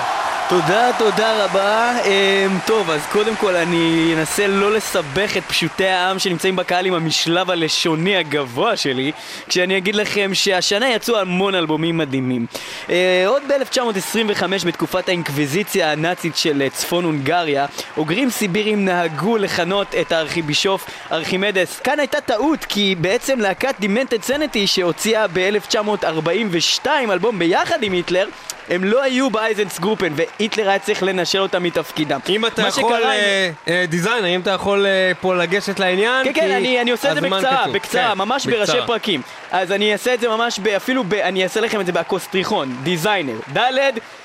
תודה, 0.51 0.91
תודה 0.97 1.45
רבה. 1.45 1.93
Um, 2.03 2.67
טוב, 2.67 2.89
אז 2.89 3.01
קודם 3.11 3.35
כל 3.35 3.55
אני 3.55 4.13
אנסה 4.17 4.47
לא 4.47 4.71
לסבך 4.71 5.37
את 5.37 5.43
פשוטי 5.43 5.87
העם 5.87 6.19
שנמצאים 6.19 6.55
בקהל 6.55 6.85
עם 6.85 6.93
המשלב 6.93 7.51
הלשוני 7.51 8.15
הגבוה 8.15 8.77
שלי, 8.77 9.11
כשאני 9.47 9.77
אגיד 9.77 9.95
לכם 9.95 10.31
שהשנה 10.33 10.89
יצאו 10.89 11.17
המון 11.17 11.55
אלבומים 11.55 11.97
מדהימים. 11.97 12.45
Uh, 12.87 12.91
עוד 13.27 13.43
ב-1925, 13.47 14.43
בתקופת 14.65 15.09
האינקוויזיציה 15.09 15.91
הנאצית 15.91 16.37
של 16.37 16.63
uh, 16.67 16.75
צפון 16.75 17.03
הונגריה, 17.03 17.65
אוגרים 17.97 18.29
סיבירים 18.29 18.85
נהגו 18.85 19.37
לכנות 19.37 19.95
את 20.01 20.11
הארכיבישוף 20.11 20.85
ארכימדס. 21.11 21.79
כאן 21.79 21.99
הייתה 21.99 22.21
טעות, 22.21 22.65
כי 22.65 22.95
בעצם 23.01 23.39
להקת 23.39 23.75
Demented 23.79 24.23
Sanity 24.23 24.67
שהוציאה 24.67 25.25
ב-1942 25.33 26.87
אלבום 27.11 27.39
ביחד 27.39 27.83
עם 27.83 27.93
היטלר, 27.93 28.27
הם 28.69 28.83
לא 28.83 29.01
היו 29.03 29.29
ב 29.29 29.79
Einsatzgruppen, 29.79 30.13
והיטלר 30.15 30.69
היה 30.69 30.79
צריך 30.79 31.03
לנשל 31.03 31.39
אותם 31.39 31.63
מתפקידם. 31.63 32.19
אם 32.29 32.45
אתה 32.45 32.61
יכול, 32.67 32.93
עם- 32.95 33.09
אה, 33.09 33.49
אה, 33.67 33.85
Defiler, 33.87 34.27
אם 34.35 34.41
אתה 34.41 34.51
יכול 34.51 34.85
אה, 34.85 35.11
פה 35.21 35.35
לגשת 35.35 35.79
לעניין, 35.79 36.25
כן, 36.25 36.31
כן, 36.33 36.51
אני, 36.51 36.91
עושה 36.91 37.09
את 37.11 37.15
זה 37.15 37.21
בקצרה. 37.21 37.65
בקצרה, 37.73 38.09
כן, 38.11 38.17
ממש. 38.17 38.45
בראשי 38.45 38.77
פרקים. 38.87 39.21
אז 39.51 39.71
אני 39.71 39.93
אעשה 39.93 40.13
את 40.13 40.19
זה 40.19 40.27
ממש, 40.29 40.59
אפילו, 40.77 41.03
אני 41.23 41.43
אעשה 41.43 41.61
לכם 41.61 41.81
את 41.81 41.85
זה 41.85 41.91
באקרוסטיכון, 41.91 42.75
Defiler, 42.83 43.35
ד' 43.53 43.59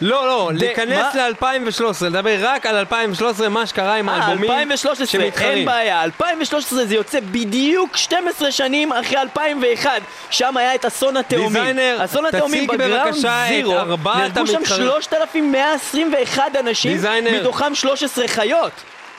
לא, 0.01 0.27
לא, 0.27 0.51
להיכנס 0.55 1.15
מה? 1.15 1.29
ל-2013, 1.29 2.05
לדבר 2.05 2.37
רק 2.41 2.67
על 2.67 2.77
2013, 2.77 3.49
מה 3.49 3.67
שקרה 3.67 3.95
עם 3.97 4.09
אה, 4.09 4.15
האלבומים 4.15 4.51
2013, 4.51 5.07
אין 5.21 5.31
שמתחרים. 5.31 5.67
בעיה, 5.67 6.03
2013 6.03 6.85
זה 6.85 6.95
יוצא 6.95 7.19
בדיוק 7.21 7.97
12 7.97 8.53
שנים 8.53 8.66
אחרי 8.93 9.19
2001, 9.19 9.91
שם 10.31 10.57
היה 10.57 10.75
את 10.75 10.85
אסון 10.85 11.17
התאומים. 11.17 11.49
Defiler, 11.49 12.05
אסון 12.05 12.27
התאומים 12.27 12.67
ב 12.67 12.74
ground 12.74 13.15
zero, 13.49 13.73
נהרגו 13.73 14.47
שם 14.47 14.57
המתחרים. 14.57 14.87
3,121 15.01 16.43
אנשים, 16.61 16.93
Defiler. 16.93 17.41
מתוכם 17.41 17.75
13 17.75 18.29
חיות. 18.29 18.73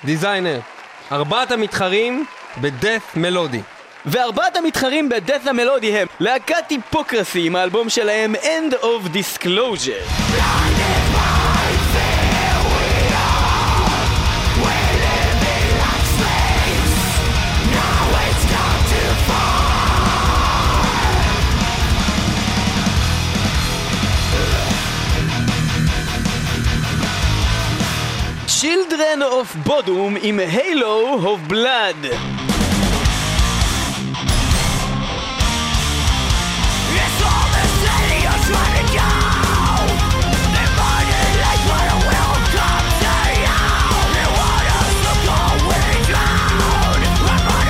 Defiler, 0.03 0.59
ארבעת 1.11 1.51
המתחרים 1.51 2.25
בדף 2.57 3.01
מלודי. 3.15 3.61
וארבעת 4.05 4.55
המתחרים 4.55 5.09
בדאט 5.09 5.47
המלודי 5.47 5.97
הם 5.97 6.07
להקת 6.19 6.69
היפוקרסי 6.69 7.45
עם 7.45 7.55
האלבום 7.55 7.89
שלהם 7.89 8.35
End 8.35 8.73
of 8.73 9.15
Disclosure 9.15 10.27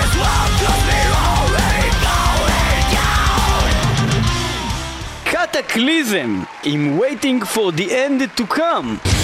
as 0.03 0.13
well 0.21 0.47
'cause 0.57 0.81
we're 0.89 1.15
already 1.27 1.89
going 2.07 2.85
down. 2.95 3.63
Cataclysm 5.31 6.43
עם 6.63 6.99
Waiting 6.99 7.39
for 7.55 7.67
the 7.71 7.87
End 8.05 8.21
to 8.35 8.43
Come 8.57 9.16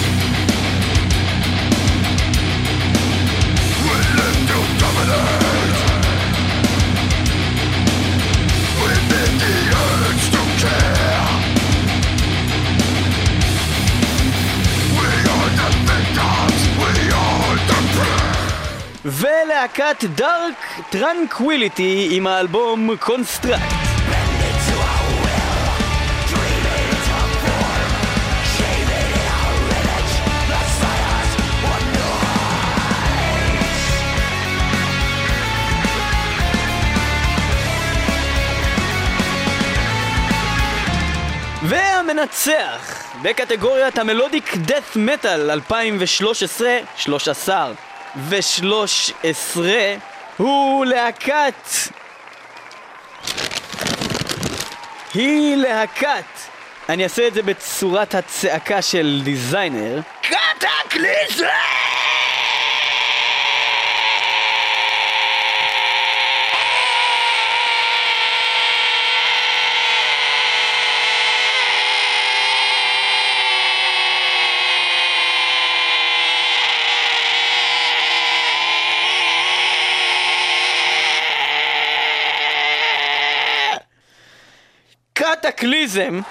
ולהקת 19.05 20.03
Dark 20.15 20.79
Tranquillity 20.89 22.07
עם 22.11 22.27
האלבום 22.27 22.95
Construct 22.99 23.61
והמנצח 41.63 43.03
בקטגוריית 43.21 43.97
ה 43.97 44.05
melodic 44.05 44.57
death 44.57 44.95
metal 44.95 45.51
2013, 45.51 46.77
13 46.95 47.73
ו-13 48.15 49.59
הוא 50.37 50.85
להקת 50.85 51.69
היא 55.13 55.55
להקת 55.55 56.25
אני 56.89 57.03
אעשה 57.03 57.27
את 57.27 57.33
זה 57.33 57.41
בצורת 57.41 58.15
הצעקה 58.15 58.81
של 58.81 59.21
דיזיינר 59.23 59.99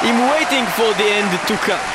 I'm 0.00 0.30
waiting 0.32 0.64
for 0.76 0.92
the 0.94 1.04
end 1.04 1.30
to 1.46 1.56
come. 1.58 1.93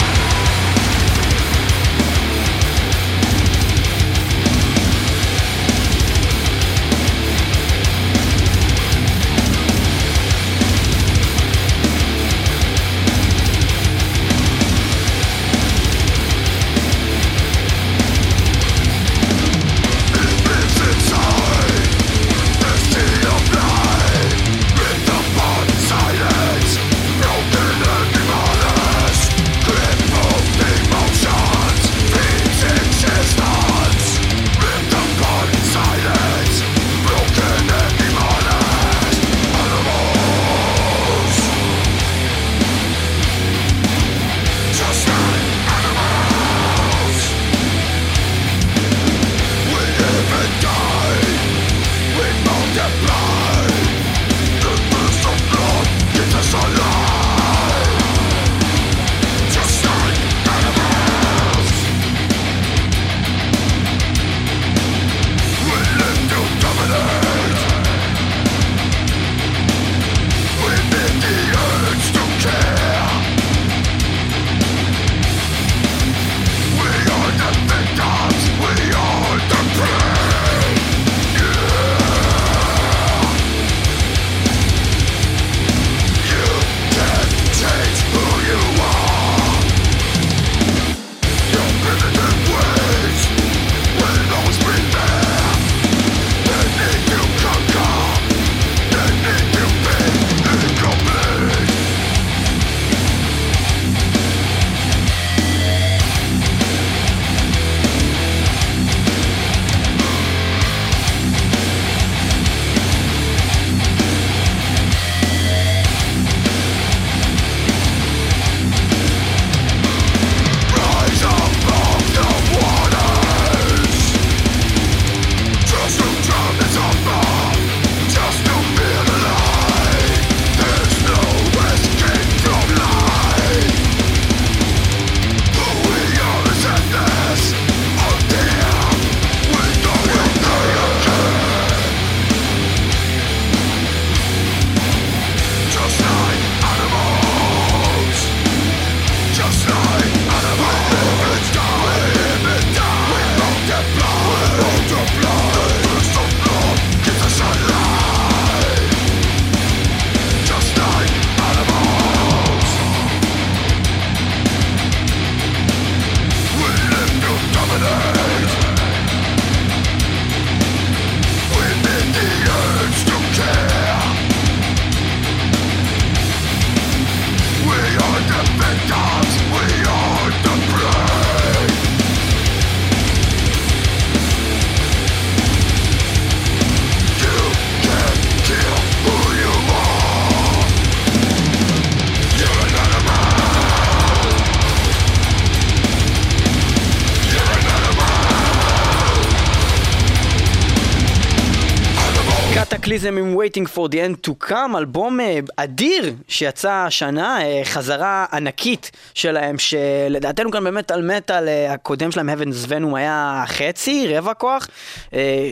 Waiting 203.39 203.65
for 203.75 203.87
the 203.87 203.97
End 203.97 204.29
to 204.29 204.49
Come, 204.49 204.77
אלבום 204.77 205.19
אה, 205.19 205.39
אדיר 205.55 206.13
שיצא 206.27 206.71
השנה, 206.71 207.41
אה, 207.41 207.61
חזרה 207.63 208.25
ענקית 208.33 208.91
שלהם, 209.13 209.57
שלדעתנו 209.57 210.51
כאן 210.51 210.63
באמת 210.63 210.91
על 210.91 211.15
מטאל 211.15 211.47
אה, 211.47 211.73
הקודם 211.73 212.11
שלהם, 212.11 212.29
Heaven's 212.29 212.67
Venom, 212.69 212.97
היה 212.97 213.43
חצי, 213.47 214.17
רבע 214.17 214.33
כוח, 214.33 214.67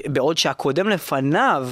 בעוד 0.06 0.38
שהקודם 0.38 0.90
לפניו, 0.90 1.70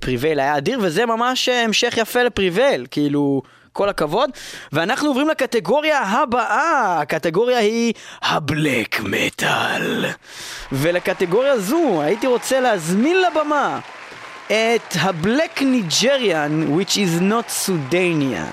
פריבייל 0.00 0.40
היה 0.40 0.56
אדיר, 0.56 0.78
וזה 0.82 1.06
ממש 1.06 1.48
המשך 1.48 1.94
יפה 1.96 2.22
לפריבייל, 2.22 2.86
כאילו... 2.90 3.42
כל 3.72 3.88
הכבוד. 3.88 4.30
ואנחנו 4.72 5.08
עוברים 5.08 5.28
לקטגוריה 5.28 6.00
הבאה, 6.00 7.00
הקטגוריה 7.00 7.58
היא 7.58 7.92
הבלק 8.22 9.00
מטאל. 9.00 10.04
ולקטגוריה 10.72 11.58
זו 11.58 12.02
הייתי 12.02 12.26
רוצה 12.26 12.60
להזמין 12.60 13.16
לבמה 13.22 13.80
at 14.50 14.96
a 15.02 15.12
black 15.12 15.62
Nigerian 15.62 16.76
which 16.76 16.98
is 16.98 17.18
not 17.20 17.48
Sudanian. 17.48 18.52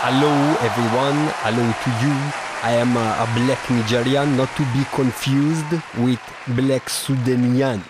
Hello 0.00 0.32
everyone, 0.64 1.28
hello 1.44 1.60
to 1.84 1.90
you. 2.00 2.16
I 2.62 2.72
am 2.80 2.96
a, 2.96 3.00
a 3.20 3.28
black 3.34 3.68
Nigerian, 3.70 4.36
not 4.38 4.48
to 4.56 4.62
be 4.72 4.84
confused 4.94 5.70
with 5.98 6.20
black 6.56 6.86
Sudanian. 6.86 7.82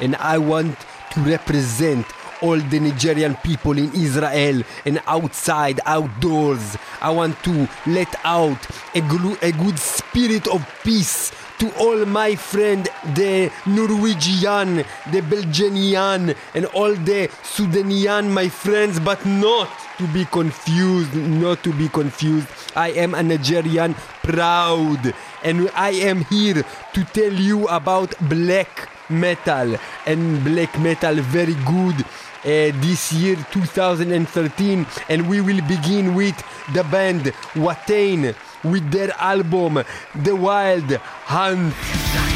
And 0.00 0.16
I 0.16 0.38
want 0.38 0.78
to 1.12 1.20
represent 1.20 2.06
all 2.42 2.58
the 2.58 2.80
Nigerian 2.80 3.36
people 3.36 3.78
in 3.78 3.92
Israel 3.94 4.62
and 4.84 5.00
outside, 5.06 5.80
outdoors. 5.86 6.76
I 7.00 7.10
want 7.10 7.42
to 7.44 7.68
let 7.86 8.14
out 8.24 8.58
a, 8.94 9.00
glu- 9.00 9.38
a 9.42 9.52
good 9.52 9.78
spirit 9.78 10.46
of 10.48 10.66
peace 10.84 11.32
to 11.62 11.72
all 11.78 12.04
my 12.06 12.34
friend, 12.34 12.88
the 13.14 13.48
Norwegian, 13.66 14.84
the 15.12 15.20
Belgian, 15.22 16.34
and 16.54 16.66
all 16.74 16.92
the 16.92 17.28
Sudanian, 17.44 18.28
my 18.30 18.48
friends, 18.48 18.98
but 18.98 19.24
not 19.24 19.70
to 19.98 20.08
be 20.08 20.24
confused, 20.24 21.14
not 21.14 21.62
to 21.62 21.72
be 21.72 21.88
confused. 21.88 22.48
I 22.74 22.90
am 22.90 23.14
a 23.14 23.22
Nigerian 23.22 23.94
proud, 24.24 25.14
and 25.44 25.70
I 25.76 25.90
am 25.90 26.24
here 26.24 26.64
to 26.94 27.04
tell 27.04 27.32
you 27.32 27.68
about 27.68 28.12
black 28.28 28.88
metal 29.08 29.76
and 30.06 30.42
black 30.42 30.76
metal 30.80 31.14
very 31.14 31.54
good 31.64 32.04
Uh, 32.44 32.72
this 32.82 33.12
year 33.12 33.36
2013 33.52 34.84
and 35.08 35.28
we 35.28 35.40
will 35.40 35.60
begin 35.68 36.12
with 36.12 36.34
the 36.74 36.82
band 36.90 37.26
Watain 37.54 38.34
with 38.64 38.90
their 38.90 39.12
album 39.20 39.84
The 40.16 40.34
Wild 40.34 40.90
Hunt 41.26 42.31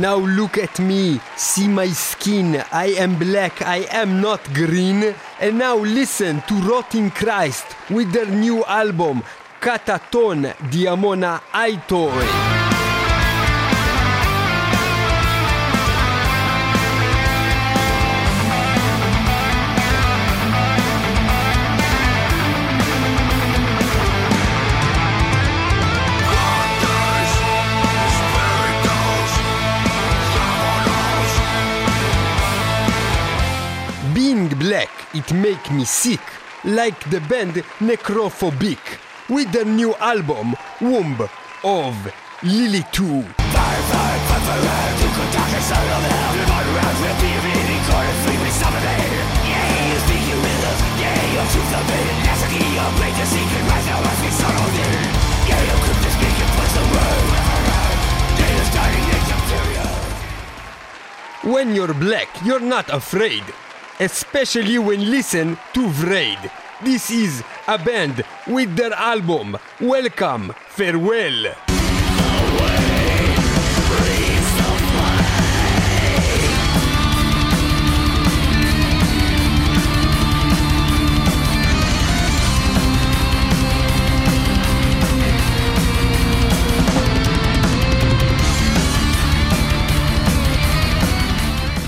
Now 0.00 0.16
look 0.16 0.58
at 0.58 0.78
me, 0.78 1.20
see 1.36 1.68
my 1.68 1.88
skin. 1.88 2.62
I 2.70 2.88
am 2.98 3.18
black, 3.18 3.62
I 3.62 3.86
am 3.90 4.20
not 4.20 4.42
green. 4.52 5.14
And 5.40 5.58
now 5.58 5.76
listen 5.76 6.42
to 6.48 6.54
Rotting 6.54 7.10
Christ 7.10 7.64
with 7.88 8.12
their 8.12 8.26
new 8.26 8.62
album, 8.64 9.22
Kataton 9.58 10.52
Diamona 10.70 11.40
Aitoi. 11.50 12.75
Black, 34.58 34.88
it 35.14 35.32
make 35.34 35.70
me 35.70 35.84
sick, 35.84 36.20
like 36.64 36.98
the 37.10 37.20
band 37.28 37.54
Necrophobic, 37.78 38.78
with 39.28 39.52
their 39.52 39.66
new 39.66 39.94
album, 39.96 40.54
Womb 40.80 41.28
of 41.62 41.94
Lily 42.42 42.82
2. 42.92 43.24
When 61.44 61.74
you're 61.76 61.94
black, 61.94 62.28
you're 62.44 62.58
not 62.58 62.90
afraid, 62.90 63.44
especially 64.00 64.78
when 64.78 65.10
listen 65.10 65.58
to 65.74 65.88
Vraid. 65.88 66.50
This 66.82 67.10
is 67.10 67.42
a 67.66 67.78
band 67.78 68.24
with 68.46 68.76
their 68.76 68.92
album 68.92 69.56
Welcome, 69.80 70.54
Farewell. 70.68 71.54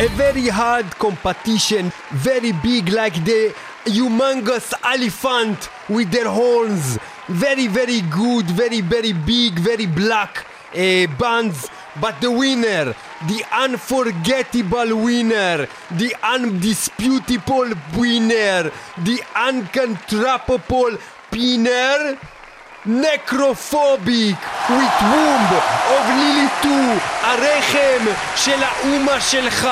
A 0.01 0.07
very 0.11 0.46
hard 0.46 0.88
competition, 0.92 1.90
very 2.12 2.53
big 2.53 2.90
like 2.90 3.14
the 3.24 3.53
humongous 3.84 4.72
elephant 4.84 5.68
with 5.88 6.12
their 6.12 6.28
horns. 6.28 7.01
Very, 7.26 7.66
very 7.66 8.03
good, 8.03 8.46
very, 8.46 8.80
very 8.80 9.12
big, 9.12 9.59
very 9.59 9.86
black 9.86 10.46
uh, 10.72 11.09
bands. 11.18 11.68
But 12.01 12.20
the 12.20 12.30
winner, 12.30 12.94
the 13.26 13.42
unforgettable 13.51 15.03
winner, 15.03 15.66
the 15.90 16.14
undisputable 16.22 17.72
winner, 17.96 18.70
the 18.99 19.20
uncontrollable 19.34 20.96
winner, 21.32 22.16
necrophobic 22.86 24.38
with 24.69 24.95
womb 25.11 25.49
of 25.95 26.03
Lily 26.19 26.49
2, 26.61 26.69
הרחם 27.24 28.11
של 28.36 28.63
האומה 28.63 29.21
שלך. 29.21 29.67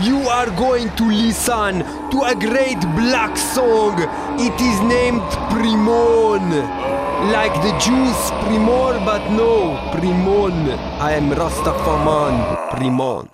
You 0.00 0.28
are 0.28 0.50
going 0.50 0.88
to 0.96 1.04
listen 1.10 1.82
to 2.12 2.18
a 2.22 2.34
great 2.36 2.80
black 2.94 3.36
song. 3.36 3.98
It 4.38 4.54
is 4.60 4.78
named 4.82 5.26
Primon. 5.50 6.46
Like 7.34 7.54
the 7.66 7.72
Jews 7.84 8.20
Primor, 8.42 9.04
but 9.04 9.28
no, 9.32 9.74
Primon. 9.92 10.78
I 11.00 11.14
am 11.18 11.30
Rastafaman, 11.30 12.34
Primon. 12.70 13.26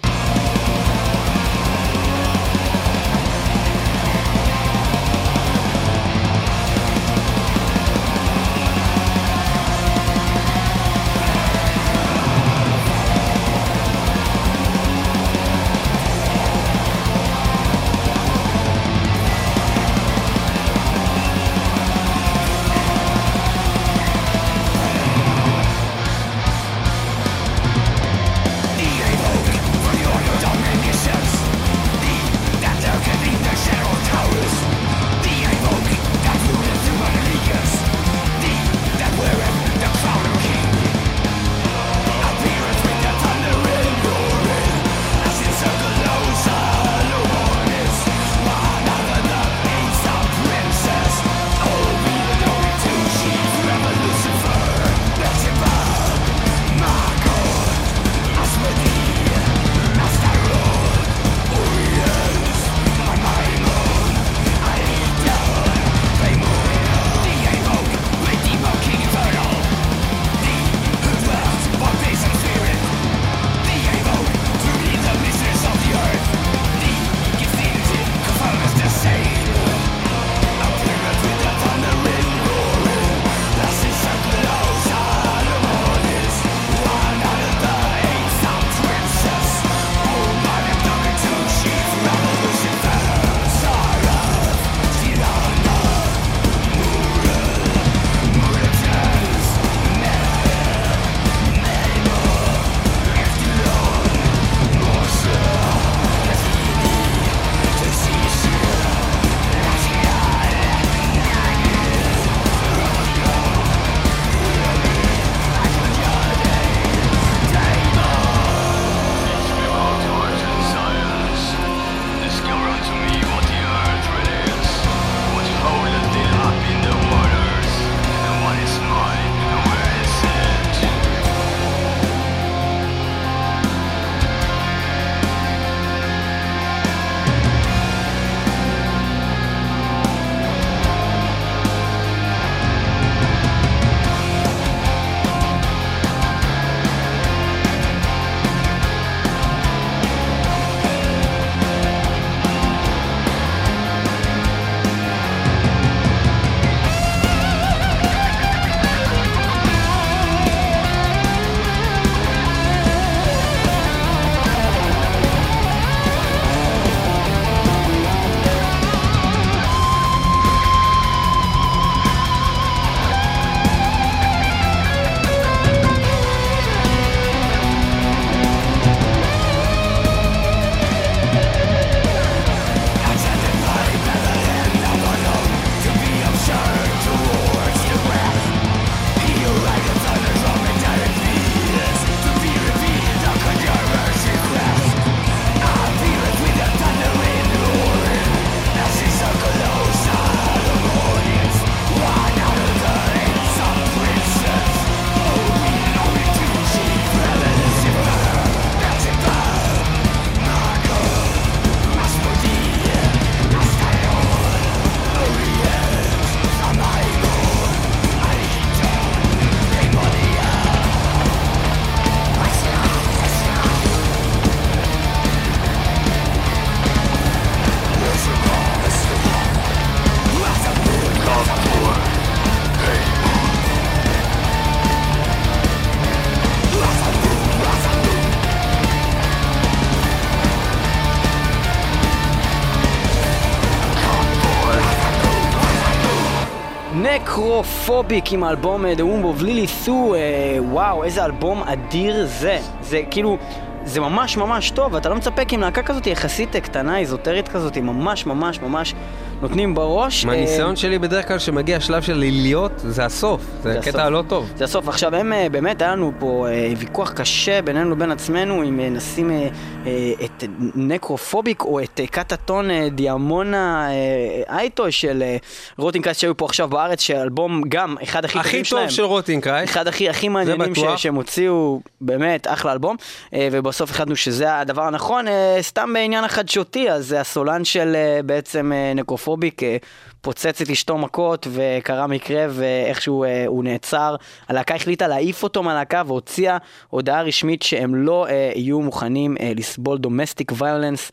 Necrophobic 247.90 248.32
עם 248.32 248.44
האלבום 248.44 248.86
אה, 248.86 248.94
The 248.94 249.00
Womb 249.00 249.40
of 249.40 249.44
Lilithu, 249.44 249.90
אה, 249.90 250.58
וואו, 250.60 251.04
איזה 251.04 251.26
אלבום 251.26 251.64
אדיר 251.64 252.26
זה. 252.26 252.60
זה 252.82 253.02
כאילו, 253.12 253.38
זה 253.84 254.00
ממש 254.00 254.38
ממש 254.38 254.72
טוב, 254.72 254.96
אתה 254.96 255.10
לא 255.10 255.16
מצפה 255.16 255.46
כי 255.46 255.56
עם 255.56 255.62
להקה 255.62 255.84
כזאת 255.84 256.08
יחסית 256.08 256.56
אה, 256.56 256.62
קטנה, 256.62 257.00
איזוטרית 257.00 257.48
כזאת, 257.48 257.78
ממש 257.78 258.26
ממש 258.26 258.60
ממש 258.60 258.94
נותנים 259.42 259.76
בראש. 259.76 260.26
אה, 260.26 260.30
מהניסיון 260.30 260.76
שלי 260.76 261.00
בדרך 261.00 261.28
כלל 261.28 261.40
שמגיע 261.40 261.78
השלב 261.78 262.02
של 262.02 262.14
ליליות, 262.14 262.72
זה 262.78 263.06
הסוף. 263.06 263.42
זה 263.64 263.74
זה 263.74 263.80
הקטע. 263.80 264.04
הלא 264.04 264.24
טוב. 264.28 264.52
זה 264.56 264.64
הסוף. 264.64 264.88
עכשיו, 264.88 265.16
הם 265.16 265.34
אה, 265.34 265.48
באמת, 265.52 265.82
היה 265.82 265.92
לנו 265.92 266.12
פה 266.20 266.48
אה, 266.50 266.74
ויכוח 266.78 267.12
קשה 267.12 267.62
בינינו 267.62 267.92
לבין 267.92 268.12
עצמנו, 268.12 268.64
אם 268.64 268.80
אה, 268.80 268.90
נשים 268.90 269.32
אה, 269.32 269.48
אה, 269.86 270.26
את 270.26 270.44
Necrophobic 270.76 271.64
או 271.64 271.80
את 271.80 272.00
אה, 272.00 272.08
Kata 272.08 272.45
Ton 272.45 272.72
אה, 272.72 272.88
Daimona 272.92 273.90
אה, 273.92 274.58
אייטו 274.58 274.92
של 274.92 275.22
אה, 275.22 275.38
Rotting 275.78 276.01
Christ 276.01 276.20
שהיו 276.20 276.38
פה 276.38 276.46
עכשיו 276.46 276.68
בארץ, 276.68 277.02
שאלבום 277.02 277.62
גם 277.70 277.96
אחד 278.04 278.26
הכי 278.26 278.40
הכי 278.40 278.50
טובים 278.50 278.64
שלהם. 278.64 278.84
טוב 278.84 278.90
של 278.90 279.04
Rotting 279.04 279.37
Christ. 279.37 279.70
אחד 279.70 279.88
הכי 279.88 280.10
הכי 280.10 280.30
מעניינים 280.30 280.76
ש-. 280.76 280.82
שהם 280.98 281.16
הוציאו, 281.16 281.82
באמת, 282.02 282.48
אחלה 282.48 282.72
אלבום. 282.72 282.96
אה, 283.34 283.48
ובסוף 283.52 283.92
החלטנו 283.92 284.16
שזה 284.16 284.58
הדבר 284.60 284.84
הנכון, 284.84 285.28
אה, 285.28 285.58
סתם 285.62 285.94
בעניין 285.94 286.24
החדשותי, 286.24 286.92
אז 286.92 287.08
זה 287.08 287.22
הסולן 287.22 287.66
של 287.66 287.96
אה, 287.96 288.20
בעצם 288.26 288.72
אה, 288.74 288.94
Necrophobic. 288.96 289.29
אה, 289.64 289.78
פוצץ 290.22 290.62
את 290.62 290.70
אשתו 290.70 290.98
מכות 290.98 291.48
וקרה 291.52 292.08
מקרה 292.08 292.46
ואיכשהו 292.50 293.24
אה, 293.24 293.44
הוא 293.48 293.64
נעצר. 293.64 294.16
הלהקה 294.48 294.76
החליטה 294.76 295.08
להעיף 295.08 295.44
אותו 295.44 295.64
מהלהקה 295.64 296.04
והוציאה 296.08 296.58
הודעה 296.90 297.22
רשמית 297.22 297.62
שהם 297.62 297.96
לא 297.96 298.28
אה, 298.28 298.52
יהיו 298.56 298.82
מוכנים 298.82 299.38
אה, 299.40 299.52
לסבול 299.56 299.98
domestic 299.98 300.52
violence. 300.58 301.12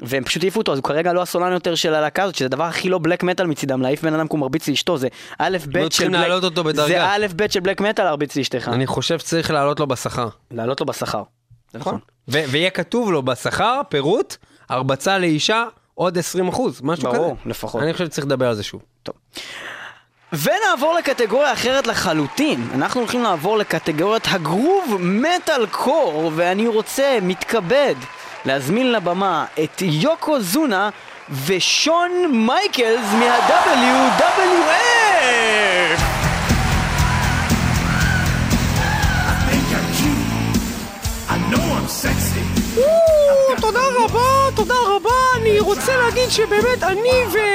והם 0.00 0.24
פשוט 0.24 0.42
העיפו 0.42 0.60
אותו, 0.60 0.72
אז 0.72 0.78
הוא 0.78 0.84
כרגע 0.84 1.12
לא 1.12 1.22
הסולן 1.22 1.52
יותר 1.52 1.74
של 1.74 1.94
הלהקה 1.94 2.22
הזאת, 2.22 2.34
שזה 2.34 2.46
הדבר 2.46 2.64
הכי 2.64 2.88
לא 2.88 2.98
בלק 2.98 3.22
מטאל 3.22 3.46
מצידם, 3.46 3.82
להעיף 3.82 4.02
בן 4.02 4.14
אדם 4.14 4.28
כי 4.28 4.32
הוא 4.32 4.40
מרביץ 4.40 4.68
לאשתו, 4.68 4.96
זה 4.98 5.08
א' 5.38 5.58
ב' 5.72 5.90
של 5.90 6.04
בלק... 6.04 6.12
להעלות 6.12 6.44
אותו 6.44 6.64
בדרגה. 6.64 6.88
זה 6.88 7.04
א' 7.04 7.26
ב' 7.36 7.50
של 7.50 7.60
בלק 7.60 7.80
מטאל 7.80 8.04
להרביץ 8.04 8.36
לאשתך. 8.36 8.70
אני 8.72 8.86
חושב 8.86 9.18
שצריך 9.18 9.50
להעלות 9.50 9.80
לו 9.80 9.86
בשכר. 9.86 10.28
להעלות 10.50 10.80
לו 10.80 10.86
בשכר. 10.86 11.22
נכון. 11.74 11.98
ויהיה 12.28 12.70
כתוב 12.70 13.12
לו 13.12 13.22
בשכר, 13.22 13.80
פירוט, 13.88 14.36
הרבצה 14.68 15.18
לאישה, 15.18 15.64
עוד 15.98 16.18
20 16.18 16.48
אחוז, 16.48 16.80
משהו 16.82 17.08
כזה. 17.08 17.18
ברור, 17.18 17.36
לפחות. 17.46 17.82
אני 17.82 17.92
חושב 17.92 18.04
שצריך 18.04 18.26
לדבר 18.26 18.48
על 18.48 18.54
זה 18.54 18.62
שוב. 18.62 18.82
ונעבור 20.32 20.94
לקטגוריה 20.98 21.52
אחרת 21.52 21.86
לחלוטין. 21.86 22.68
אנחנו 22.74 23.00
הולכים 23.00 23.22
לעבור 23.22 23.58
לקטגוריית 23.58 24.26
הגרוב 24.30 24.96
מטאל 25.00 25.66
קור, 25.66 26.32
ואני 26.34 26.68
רוצה, 26.68 27.18
מתכבד, 27.22 27.94
להזמין 28.44 28.92
לבמה 28.92 29.46
את 29.64 29.82
יוקו 29.82 30.40
זונה 30.40 30.90
ושון 31.46 32.10
מייקלס 32.32 33.12
מה-WWF! 33.12 34.95
רוצה 45.76 45.96
להגיד 45.96 46.30
שבאמת 46.30 46.82
אני 46.82 47.10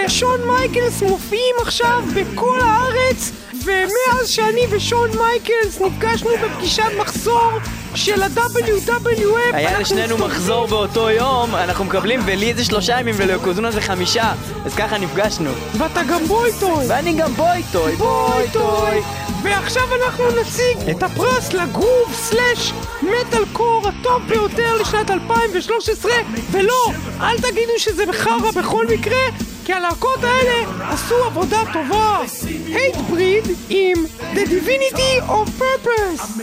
ושון 0.05 0.39
מייקלס 0.47 1.01
מופיעים 1.01 1.55
עכשיו 1.61 2.03
בכל 2.15 2.59
הארץ, 2.61 3.32
ומאז 3.53 4.30
שאני 4.30 4.61
ושון 4.69 5.09
מייקלס 5.09 5.82
נפגשנו 5.82 6.30
בפגישת 6.43 6.84
מחזור 6.99 7.51
של 7.95 8.24
ה-WWF, 8.24 9.53
היה 9.55 9.80
לשנינו 9.80 10.17
מחזור 10.17 10.67
באותו 10.67 11.09
יום, 11.09 11.55
אנחנו 11.55 11.86
מקבלים, 11.86 12.19
ולי 12.26 12.53
זה 12.53 12.65
שלושה 12.65 12.99
ימים 12.99 13.15
וליוקוזונה 13.17 13.72
זה 13.72 13.82
חמישה, 13.82 14.34
אז 14.65 14.76
ככה 14.76 14.97
נפגשנו. 14.97 15.51
ואתה 15.78 16.01
גם 16.09 16.26
בויטוי. 16.26 16.86
ואני 16.88 17.13
גם 17.13 17.34
בויטוי, 17.34 17.95
בויטוי. 17.95 19.01
ועכשיו 19.43 19.83
אנחנו 19.95 20.23
נציג 20.41 20.89
את 20.89 21.03
הפרס 21.03 21.53
לגרוב 21.53 22.13
סלאש 22.13 22.73
מטאל 23.01 23.43
קור 23.53 23.87
הטוב 23.87 24.27
ביותר 24.27 24.75
לשנת 24.81 25.11
2013 25.11 26.11
ולא, 26.51 26.91
אל 27.21 27.37
תגידו 27.37 27.73
שזה 27.77 28.05
בחרא 28.05 28.51
בכל 28.55 28.87
מקרה 28.87 29.19
כי 29.65 29.73
הלהקות 29.73 30.23
האלה 30.23 30.91
עשו 30.93 31.15
עבודה 31.25 31.61
טובה. 31.73 32.21
הייט 32.67 32.95
בריד 33.09 33.43
עם 33.69 34.05
The 34.33 34.45
Divinity 34.47 35.29
of 35.29 35.61
Purpose 35.61 36.41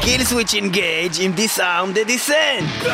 קיל 0.00 0.24
סוויץ' 0.24 0.54
אינגייג' 0.54 1.12
עם 1.20 1.32
דיסארם 1.32 1.92
דה 1.92 2.04
דיסנט. 2.04 2.84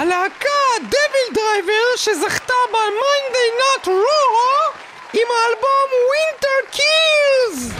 הלהקה 0.00 0.60
דביל 0.78 1.34
דרייבר 1.34 1.96
שזכתה 1.96 2.54
ב-Monday 2.72 3.50
Night 3.60 3.86
Raw 3.86 4.72
עם 5.12 5.26
האלבום 5.30 5.88
Winter 6.10 6.76
Kills 6.76 7.70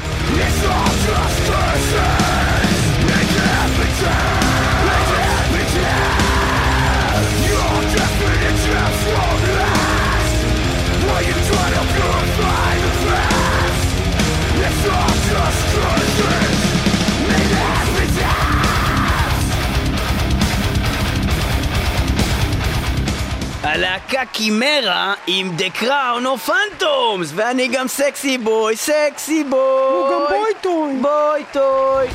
קימרה 24.24 25.14
עם 25.26 25.50
The 25.58 25.82
Crown 25.82 26.24
of 26.24 26.48
Phantoms 26.48 27.26
ואני 27.34 27.68
גם 27.68 27.88
סקסי 27.88 28.38
בוי, 28.38 28.76
סקסי 28.76 29.44
בוי. 29.44 29.60
הוא 29.60 30.10
גם 30.10 30.36
בויטוי 30.36 30.96
בויטוי 31.00 32.08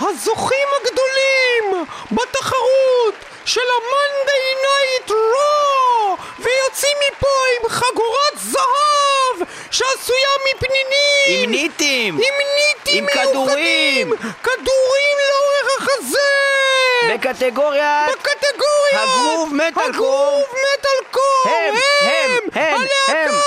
והזוכים 0.00 0.68
הגדולים 0.80 1.84
בתחרות 2.12 3.25
של 3.46 3.60
ה-Monday 3.60 4.64
Night 4.64 5.10
Raw 5.10 6.20
ויוצאים 6.38 6.96
מפה 7.08 7.26
עם 7.56 7.68
חגורת 7.68 8.34
זהב 8.36 9.48
שעשויה 9.70 10.28
מפנינים! 10.44 11.44
עם 11.44 11.50
ניטים! 11.50 12.14
עם 12.14 12.34
ניטים 12.56 13.08
עם 13.08 13.10
כדורים. 13.14 14.08
מיוחדים! 14.08 14.32
כדורים 14.42 15.16
לאורך 15.30 15.78
החזה 15.78 16.18
בקטגוריית 17.14 18.10
בקטגוריה! 18.10 19.02
הגרוב 19.02 19.54
מטאל 19.54 19.72
קור. 19.72 19.82
הגרוב 19.88 20.44
מטאל 20.50 21.10
קור! 21.10 21.42
הם, 21.44 21.74
הם, 22.00 22.30
הם, 22.54 22.74
הלהקה 22.74 23.38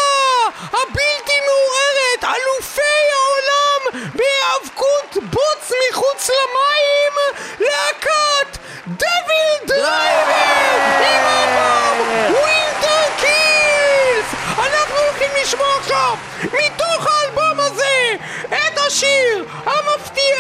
הבלתי 0.60 1.40
מעורערת! 1.46 2.24
אלופי 2.24 2.82
העולם 3.14 4.10
בהיאבקות 4.16 5.24
בוץ 5.24 5.72
מחוץ 5.92 6.30
למים! 6.30 7.36
להקת 7.60 8.49
דביל 8.90 9.68
דרייבר 9.68 10.80
עם 11.00 11.24
האלבום 11.26 12.08
ווינטר 12.34 13.16
קילס 13.18 14.34
אנחנו 14.58 14.96
הולכים 15.08 15.32
לשמוע 15.42 15.68
עכשיו 15.80 16.16
מתוך 16.44 17.08
האלבום 17.08 17.60
הזה 17.60 18.16
את 18.50 18.78
השיר 18.88 19.46
המפתיע 19.66 20.38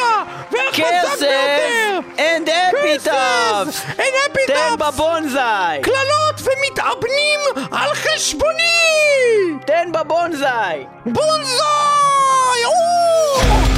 והחזק 0.51 1.19
ביותר! 1.19 1.99
and 2.17 2.47
epitaph! 2.47 3.99
אין 3.99 4.13
תן 4.13 4.31
אפיטאפ 4.31 4.79
בבונזאי 4.79 5.81
קללות 5.81 6.41
ומתאבנים 6.41 7.39
על 7.71 7.89
חשבוני! 7.93 9.59
תן 9.65 9.91
בבונזאי 9.91 10.85
בונזאי! 11.05 12.65
או! 12.65 13.68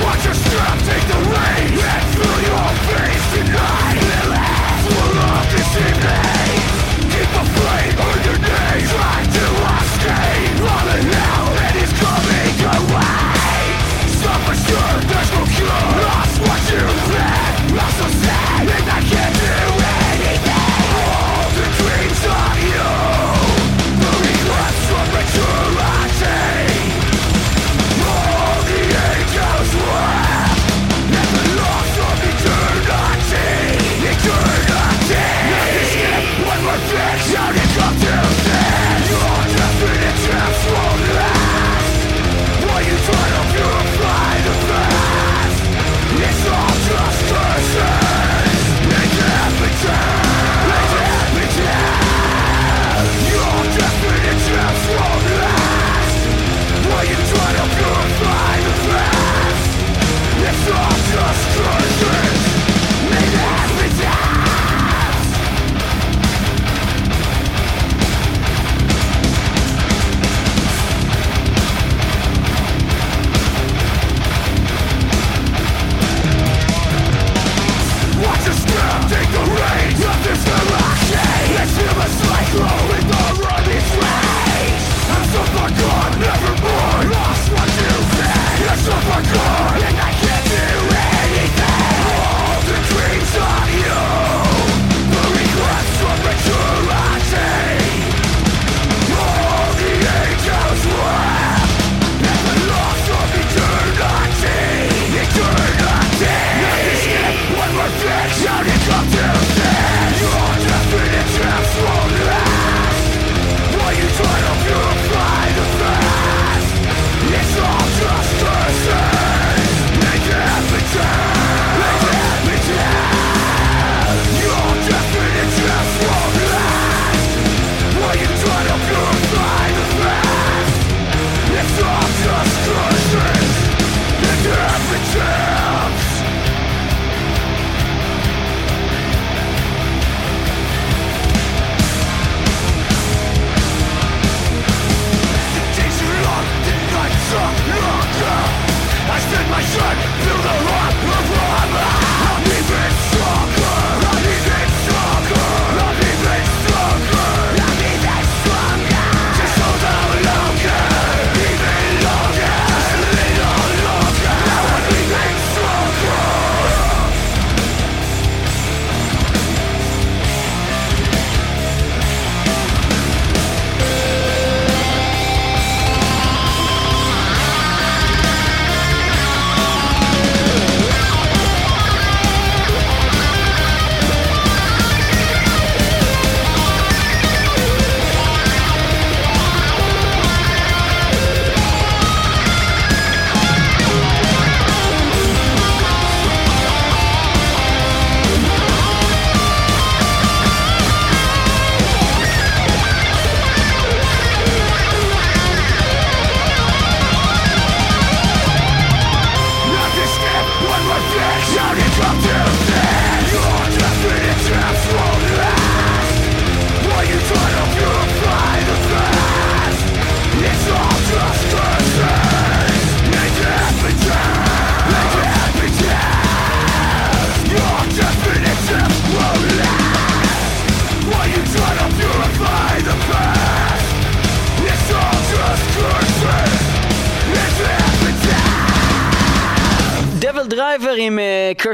Watch 0.00 0.24
your 0.24 0.34
strap, 0.34 0.78
take 0.80 1.06
the 1.08 1.18
reins. 1.30 2.17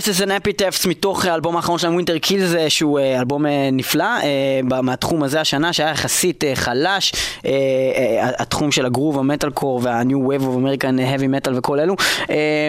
Curses 0.05 0.21
and 0.21 0.31
Epitaphs 0.31 0.89
מתוך 0.89 1.25
האלבום 1.25 1.57
האחרון 1.57 1.79
שלהם, 1.79 1.99
Winter 1.99 2.27
Kills, 2.27 2.57
אה, 2.59 2.71
שהוא 2.71 2.99
אה, 2.99 3.19
אלבום 3.19 3.47
אה, 3.47 3.69
נפלא 3.73 4.05
אה, 4.05 4.81
מהתחום 4.83 5.23
הזה 5.23 5.41
השנה, 5.41 5.73
שהיה 5.73 5.91
יחסית 5.91 6.45
אה, 6.45 6.53
חלש, 6.55 7.13
אה, 7.47 7.51
אה, 7.51 8.31
התחום 8.39 8.73
של 8.73 8.87
ה 8.87 8.90
groove, 8.90 9.15
ה 9.15 9.18
metalcore 9.18 9.81
וה-New 9.83 10.13
Wave 10.29 10.43
of 10.43 10.59
American 10.59 10.99
Heavy 10.99 11.47
Metal 11.47 11.51
וכל 11.55 11.81
אלו. 11.81 11.95
אה, 12.31 12.69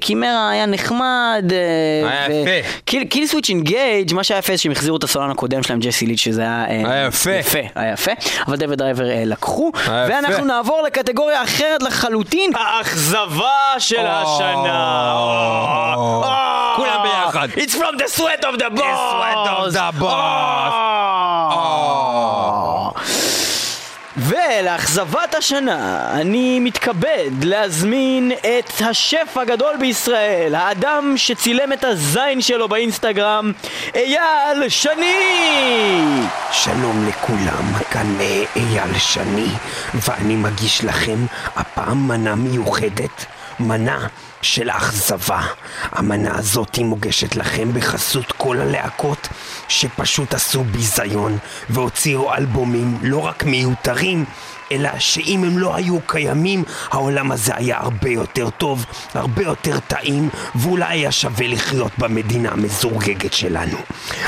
Chimaira 0.00 0.50
היה 0.50 0.66
נחמד. 0.66 1.44
אה, 1.52 2.10
היה 2.10 2.42
יפה. 2.42 2.68
Killswitch 3.04 3.48
Engage, 3.48 4.14
מה 4.14 4.24
שהיה 4.24 4.38
יפה 4.38 4.52
זה 4.52 4.58
שהם 4.58 4.72
החזירו 4.72 4.96
את 4.96 5.04
הסולן 5.04 5.30
הקודם 5.30 5.62
שלהם, 5.62 5.78
ג'סי 5.80 6.06
ליץ', 6.06 6.20
שזה 6.20 6.40
היה... 6.42 6.64
אה, 6.68 7.06
יפה. 7.08 7.30
יפה, 7.30 7.58
היה 7.74 7.92
יפה. 7.92 8.12
אבל 8.46 8.56
DevilDriver 8.56 9.10
אה, 9.10 9.22
לקחו. 9.26 9.72
ואנחנו 9.86 10.44
נעבור 10.44 10.82
לקטגוריה 10.86 11.42
אחרת 11.42 11.82
לחלוטין. 11.82 12.50
האכזבה 12.54 13.74
של 13.78 14.06
השנה. 14.06 15.14
כולם 16.78 17.02
ביחד. 17.02 17.48
It's 17.50 17.74
from 17.74 17.96
the 17.96 18.08
sweat 18.16 18.44
of 18.44 18.58
the 18.58 18.70
boss. 18.70 19.00
sweat 19.12 19.46
of 19.56 19.72
the 19.72 19.88
boss. 20.00 20.88
ולאכזבת 24.16 25.34
השנה, 25.34 26.10
אני 26.12 26.60
מתכבד 26.60 27.30
להזמין 27.42 28.32
את 28.32 28.72
השף 28.80 29.36
הגדול 29.36 29.76
בישראל, 29.80 30.54
האדם 30.54 31.14
שצילם 31.16 31.72
את 31.72 31.84
הזין 31.84 32.40
שלו 32.40 32.68
באינסטגרם, 32.68 33.52
אייל 33.94 34.68
שני! 34.68 36.22
שלום 36.52 37.08
לכולם, 37.08 37.72
כאן 37.90 38.20
אה, 38.20 38.44
אייל 38.56 38.98
שני, 38.98 39.48
ואני 39.94 40.36
מגיש 40.36 40.84
לכם 40.84 41.26
הפעם 41.56 42.08
מנה 42.08 42.34
מיוחדת, 42.34 43.24
מנה 43.60 44.06
של 44.42 44.70
אכזבה. 44.70 45.40
המנה 45.92 46.38
הזאת 46.38 46.74
היא 46.74 46.84
מוגשת 46.84 47.36
לכם 47.36 47.72
בחסות 47.72 48.32
כל 48.32 48.60
הלהקות 48.60 49.28
שפשוט 49.68 50.34
עשו 50.34 50.64
ביזיון 50.64 51.38
והוציאו 51.70 52.34
אלבומים 52.34 52.98
לא 53.02 53.18
רק 53.18 53.44
מיותרים, 53.44 54.24
אלא 54.72 54.90
שאם 54.98 55.44
הם 55.44 55.58
לא 55.58 55.76
היו 55.76 55.98
קיימים, 56.06 56.64
העולם 56.90 57.32
הזה 57.32 57.56
היה 57.56 57.78
הרבה 57.78 58.10
יותר 58.10 58.50
טוב, 58.50 58.84
הרבה 59.14 59.42
יותר 59.42 59.80
טעים, 59.80 60.28
ואולי 60.54 60.84
היה 60.88 61.12
שווה 61.12 61.46
לחיות 61.46 61.92
במדינה 61.98 62.50
המזורגגת 62.50 63.32
שלנו. 63.32 63.78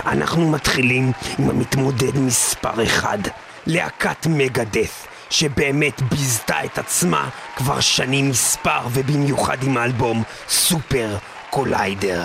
אנחנו 0.06 0.50
מתחילים 0.50 1.12
עם 1.38 1.50
המתמודד 1.50 2.18
מספר 2.18 2.82
אחד, 2.84 3.18
להקת 3.66 4.26
מגדף. 4.26 5.06
שבאמת 5.31 6.03
ביזתה 6.03 6.64
את 6.64 6.78
עצמה 6.78 7.28
כבר 7.57 7.81
שנים 7.81 8.31
מספר 8.31 8.81
ובמיוחד 8.93 9.62
עם 9.62 9.76
האלבום 9.76 10.22
סופר 10.49 11.16
קוליידר. 11.51 12.24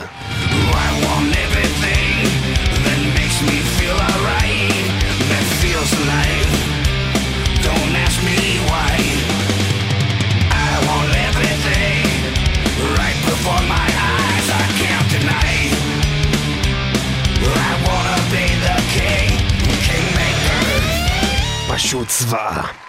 פשוט 21.68 22.10
זוועה. 22.10 22.85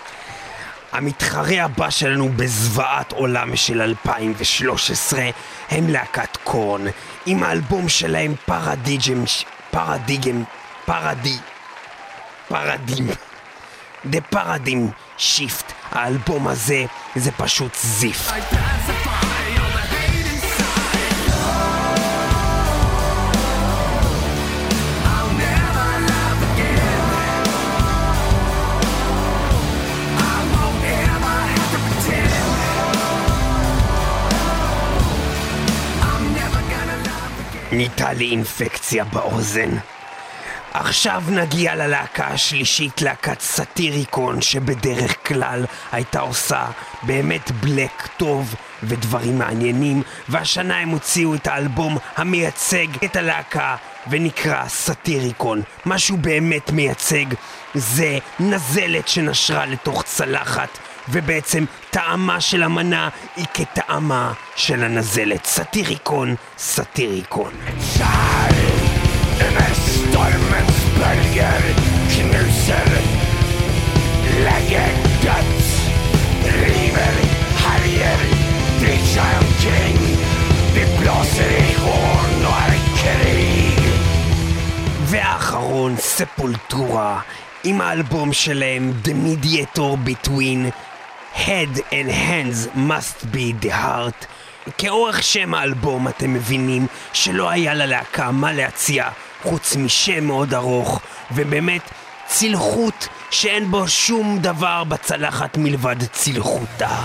המתחרה 0.97 1.65
הבא 1.65 1.91
שלנו 1.91 2.29
בזוועת 2.37 3.13
עולם 3.13 3.57
של 3.57 3.83
2013 3.83 5.21
הם 5.71 5.89
להקת 5.89 6.37
קורן 6.45 6.83
עם 7.27 7.43
האלבום 7.43 7.89
שלהם 7.89 8.35
פרדיג'ם, 8.47 9.25
פרדיגם, 9.71 10.45
פרדי, 10.85 11.37
פרדים. 12.49 13.09
The 14.11 14.35
Paradigm 14.35 15.19
Shift, 15.19 15.73
האלבום 15.93 16.49
הזה 16.49 16.85
זה 17.17 17.31
פשוט 17.33 17.75
זיף. 17.83 18.31
נהייתה 37.73 38.13
לי 38.13 38.31
אינפקציה 38.31 39.05
באוזן. 39.05 39.71
עכשיו 40.73 41.23
נגיע 41.29 41.75
ללהקה 41.75 42.27
השלישית, 42.27 43.03
להקת 43.03 43.41
סאטיריקון, 43.41 44.43
שבדרך 44.43 45.27
כלל 45.27 45.65
הייתה 45.93 46.21
עושה 46.21 46.67
באמת 47.03 47.51
בלק 47.51 48.09
טוב 48.17 48.55
ודברים 48.83 49.39
מעניינים, 49.39 50.03
והשנה 50.29 50.79
הם 50.79 50.89
הוציאו 50.89 51.35
את 51.35 51.47
האלבום 51.47 51.99
המייצג 52.17 52.87
את 53.05 53.17
הלהקה 53.17 53.77
ונקרא 54.11 54.69
סאטיריקון. 54.69 55.63
מה 55.85 55.99
שהוא 55.99 56.19
באמת 56.19 56.71
מייצג 56.71 57.27
זה 57.75 58.19
נזלת 58.41 59.09
שנשרה 59.09 59.67
לתוך 59.67 60.03
צלחת, 60.03 60.79
ובעצם 61.09 61.65
טעמה 61.91 62.41
של 62.41 62.63
המנה 62.63 63.09
היא 63.37 63.47
כטעמה 63.55 64.33
של 64.57 64.85
הנזלת. 64.85 65.45
סאטיריקון, 65.45 66.35
סאטיריקון. 66.59 67.53
והאחרון, 85.09 85.97
ספולטורה, 85.99 87.21
עם 87.65 87.81
האלבום 87.81 88.33
שלהם 88.33 88.93
The 89.05 89.09
Mediator 89.09 90.09
Between 90.09 90.86
Head 91.37 91.81
and 91.93 92.11
Hands 92.11 92.69
Must 92.75 93.27
Be 93.33 93.65
the 93.65 93.71
Heart. 93.71 94.27
כאורך 94.79 95.23
שם 95.23 95.55
האלבום 95.55 96.09
אתם 96.09 96.35
מבינים 96.35 96.87
שלא 97.13 97.51
היה 97.51 97.75
ללהקה 97.75 98.31
מה 98.31 98.53
להציע 98.53 99.09
חוץ 99.43 99.77
משם 99.77 100.25
מאוד 100.25 100.55
ארוך, 100.55 101.01
ובאמת 101.33 101.83
צלחות 102.27 103.09
שאין 103.31 103.71
בו 103.71 103.89
שום 103.89 104.39
דבר 104.39 104.85
בצלחת 104.85 105.57
מלבד 105.57 105.97
צלחותה. 106.13 106.97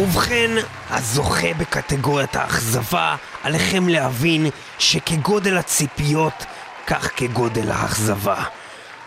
ובכן, 0.00 0.50
הזוכה 0.90 1.54
בקטגוריית 1.58 2.36
האכזבה, 2.36 3.16
עליכם 3.42 3.88
להבין 3.88 4.46
שכגודל 4.78 5.58
הציפיות, 5.58 6.44
כך 6.86 7.10
כגודל 7.16 7.70
האכזבה. 7.70 8.42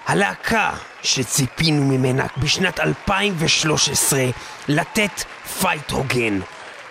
הלהקה 0.07 0.71
שציפינו 1.03 1.83
ממנה 1.83 2.25
בשנת 2.37 2.79
2013 2.79 4.25
לתת 4.67 5.23
פייט 5.59 5.91
הוגן, 5.91 6.39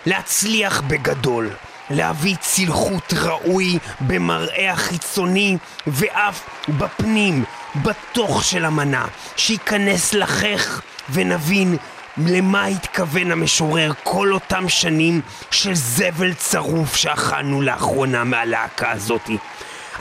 להצליח 0.05 0.81
בגדול, 0.81 1.49
להביא 1.89 2.35
צלחות 2.39 3.13
ראוי 3.13 3.79
במראה 4.01 4.71
החיצוני 4.71 5.57
ואף 5.87 6.43
בפנים, 6.69 7.43
בתוך 7.75 8.43
של 8.43 8.65
המנה, 8.65 9.05
שייכנס 9.37 10.13
לחך 10.13 10.81
ונבין 11.09 11.77
למה 12.17 12.65
התכוון 12.65 13.31
המשורר 13.31 13.91
כל 14.03 14.33
אותם 14.33 14.69
שנים 14.69 15.21
של 15.51 15.75
זבל 15.75 16.33
צרוף 16.33 16.95
שאכלנו 16.95 17.61
לאחרונה 17.61 18.23
מהלהקה 18.23 18.91
הזאתי. 18.91 19.37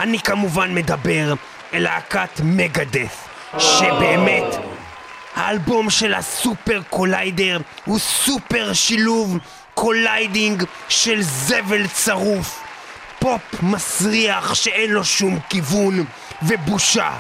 אני 0.00 0.18
כמובן 0.18 0.74
מדבר 0.74 1.34
אל 1.74 1.82
להקת 1.82 2.40
Megadeth, 2.44 3.28
שבאמת 3.58 4.44
האלבום 5.36 5.90
של 5.90 6.14
ה 6.14 6.25
Super 6.25 6.80
Collider 6.90 7.61
הוא 7.84 7.98
סופר 7.98 8.72
שילוב 8.72 9.38
colliding 9.74 10.64
של 10.88 11.22
זבל 11.22 11.86
צרוף. 11.86 12.62
פופ 13.18 13.62
מסריח 13.62 14.54
שאין 14.54 14.90
לו 14.90 15.04
שום 15.04 15.38
כיוון, 15.48 16.04
ובושה, 16.42 17.10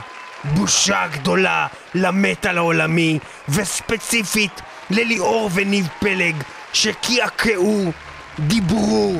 בושה 0.44 1.06
גדולה 1.12 1.66
למטאל 1.94 2.58
העולמי, 2.58 3.18
וספציפית 3.48 4.60
לליאור 4.92 5.50
וניב 5.54 5.88
פלג, 6.00 6.36
שקעקעו, 6.72 7.92
דיברו 8.38 9.14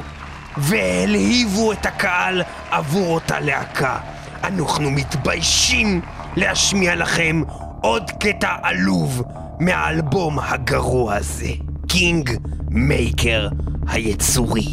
והלהיבו 0.56 1.72
את 1.72 1.86
הקהל 1.86 2.42
עבור 2.70 3.14
אותה 3.14 3.40
להקה. 3.40 3.98
אנחנו 4.44 4.90
מתביישים 4.90 6.00
להשמיע 6.36 6.94
לכם 6.94 7.42
עוד 7.80 8.10
קטע 8.20 8.56
עלוב 8.62 9.22
מהאלבום 9.60 10.38
הגרוע 10.38 11.14
הזה, 11.14 11.50
Kingmaker 11.88 13.48
היצורי. 13.88 14.72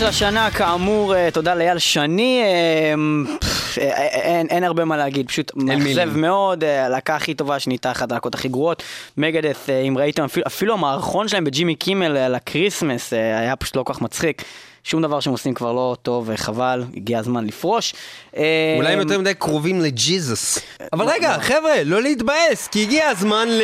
של 0.00 0.06
השנה, 0.06 0.50
כאמור, 0.50 1.14
אה, 1.16 1.28
תודה 1.32 1.54
לאייל 1.54 1.78
שני. 1.78 2.42
אה, 2.42 2.94
פff, 3.40 3.80
אה, 3.80 4.06
אין, 4.06 4.46
אין 4.50 4.64
הרבה 4.64 4.84
מה 4.84 4.96
להגיד, 4.96 5.28
פשוט 5.28 5.52
מאכזב. 5.56 6.16
מאוד, 6.16 6.64
הלהקה 6.64 7.16
הכי 7.16 7.34
טובה 7.34 7.58
שנהייתה 7.58 7.90
אחת 7.90 8.12
הלהקות 8.12 8.34
הכי 8.34 8.48
גרועות. 8.48 8.82
Megadeth, 9.16 9.68
אם 9.88 9.98
ראיתם, 9.98 10.24
אפילו, 10.24 10.46
אפילו 10.46 10.74
המערכון 10.74 11.28
שלהם 11.28 11.44
בג'ימי 11.44 11.74
קימל 11.74 12.16
על 12.16 12.34
ה 12.34 12.42
Christmas 12.42 13.12
היה 13.12 13.56
פשוט 13.56 13.76
לא 13.76 13.82
כל 13.82 13.94
כך 13.94 14.00
מצחיק. 14.00 14.42
שום 14.84 15.02
דבר 15.02 15.20
שהם 15.20 15.32
עושים 15.32 15.54
כבר 15.54 15.72
לא 15.72 15.96
טוב 16.02 16.24
וחבל, 16.32 16.84
הגיע 16.96 17.18
הזמן 17.18 17.46
לפרוש. 17.46 17.94
אולי 18.76 18.92
הם 18.92 18.98
יותר 18.98 19.18
מדי 19.18 19.34
קרובים 19.34 19.80
לג'יזוס. 19.80 20.58
אבל 20.92 21.08
רגע, 21.08 21.36
חבר'ה, 21.40 21.84
לא 21.84 22.02
להתבאס, 22.02 22.68
כי 22.68 22.82
הגיע 22.82 23.08
הזמן 23.08 23.48
ל... 23.48 23.62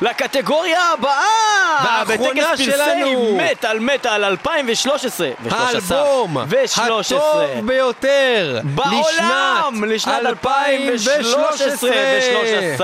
לקטגוריה 0.00 0.92
הבאה! 0.92 1.84
והאחרונה 1.84 2.56
שלנו. 2.56 3.38
מטאל 3.52 3.78
מטאל 3.78 4.24
2013 4.24 5.30
ו-13 5.42 5.54
האלבום 5.54 6.36
ו-13 6.48 6.80
הטוב 7.00 7.66
ביותר 7.66 8.60
בעולם 8.64 9.84
לשנת 9.86 10.26
2013 10.26 11.90
ו-13 11.90 12.82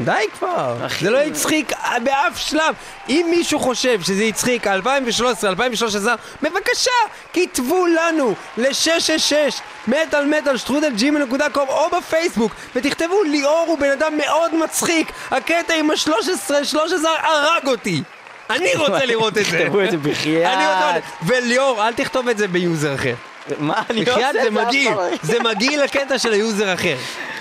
די 0.00 0.12
כבר. 0.38 0.76
זה 1.00 1.10
לא 1.10 1.18
הצחיק 1.18 1.72
באף 2.02 2.38
שלב. 2.38 2.74
אם 3.08 3.26
מישהו 3.30 3.60
חושב 3.60 4.02
שזה 4.02 4.24
הצחיק 4.24 4.66
2013, 4.66 5.50
2013, 5.50 6.14
בבקשה, 6.42 6.90
כתבו 7.32 7.86
לנו 7.86 8.34
ל-666 8.56 9.60
מטאל 9.88 10.38
מטאל 10.38 10.56
שטרודל 10.56 10.92
ג'ימל 10.96 11.24
נקודה 11.24 11.50
קום 11.50 11.68
או 11.68 11.88
בפייסבוק 11.98 12.52
ותכתבו 12.74 13.22
ליאור 13.22 13.64
הוא 13.68 13.78
בן 13.78 13.90
אדם 13.90 14.16
מאוד 14.16 14.54
מצחיק, 14.54 15.12
הקטע 15.30 15.74
עם 15.74 15.90
ה-13, 15.90 16.64
13 16.64 17.10
הרג 17.22 17.66
אותי. 17.66 18.02
אני 18.50 18.76
רוצה 18.76 19.04
לראות 19.04 19.38
את 19.38 19.44
זה. 19.44 19.58
תכתבו 19.58 19.80
את 19.80 19.90
זה 19.90 19.96
בחייאת. 19.96 21.02
וליאור, 21.26 21.86
אל 21.86 21.92
תכתוב 21.92 22.28
את 22.28 22.38
זה 22.38 22.48
ביוזר 22.48 22.94
אחר. 22.94 23.14
מה 23.58 23.82
אני 23.90 24.00
עושה? 24.00 24.12
בחייאת 24.12 24.36
זה 24.42 24.50
מגעיל, 24.50 24.92
לא. 24.94 25.08
זה 25.22 25.40
מגעיל 25.40 25.82
לקטע 25.82 26.18
של 26.18 26.32
היוזר 26.32 26.74
אחר. 26.74 26.96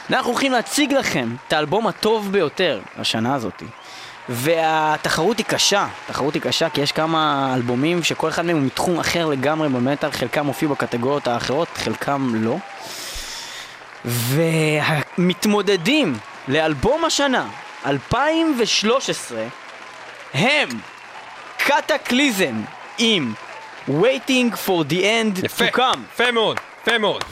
אנחנו 0.09 0.31
הולכים 0.31 0.51
להציג 0.51 0.93
לכם 0.93 1.35
את 1.47 1.53
האלבום 1.53 1.87
הטוב 1.87 2.31
ביותר 2.31 2.79
השנה 2.97 3.35
הזאת. 3.35 3.63
והתחרות 4.29 5.37
היא 5.37 5.45
קשה, 5.45 5.87
התחרות 6.05 6.33
היא 6.33 6.41
קשה 6.41 6.69
כי 6.69 6.81
יש 6.81 6.91
כמה 6.91 7.51
אלבומים 7.55 8.03
שכל 8.03 8.29
אחד 8.29 8.45
מהם 8.45 8.55
הוא 8.55 8.65
מתחום 8.65 8.99
אחר 8.99 9.25
לגמרי 9.25 9.69
במטאל, 9.69 10.11
חלקם 10.11 10.45
הופיעו 10.45 10.71
בקטגוריות 10.71 11.27
האחרות, 11.27 11.67
חלקם 11.75 12.31
לא. 12.35 12.57
והמתמודדים 14.05 16.17
לאלבום 16.47 17.05
השנה, 17.05 17.45
2013, 17.85 19.43
הם 20.33 20.69
קטקליזם 21.57 22.61
עם 22.97 23.33
Waiting 23.89 24.55
for 24.65 24.83
the 24.89 25.01
End 25.01 25.57
to 25.57 25.77
come. 25.77 25.99
יפה 26.13 26.31
מאוד, 26.31 26.59
יפה 26.81 26.97
מאוד. 26.97 27.23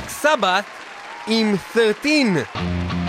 בלק 0.00 0.08
סבת 0.08 0.64
עם 1.26 1.54
13 1.72 2.99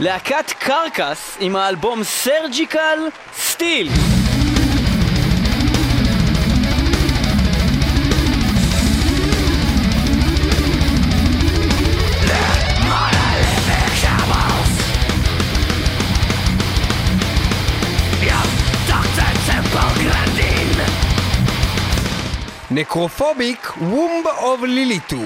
להקת 0.00 0.52
Carcass 0.58 1.36
עם 1.40 1.56
האלבום 1.56 2.04
Surgical 2.04 2.98
Steel. 3.32 3.90
Necrophobic 22.70 23.72
Womb 23.80 24.26
of 24.26 24.60
Lilithu 24.62 25.16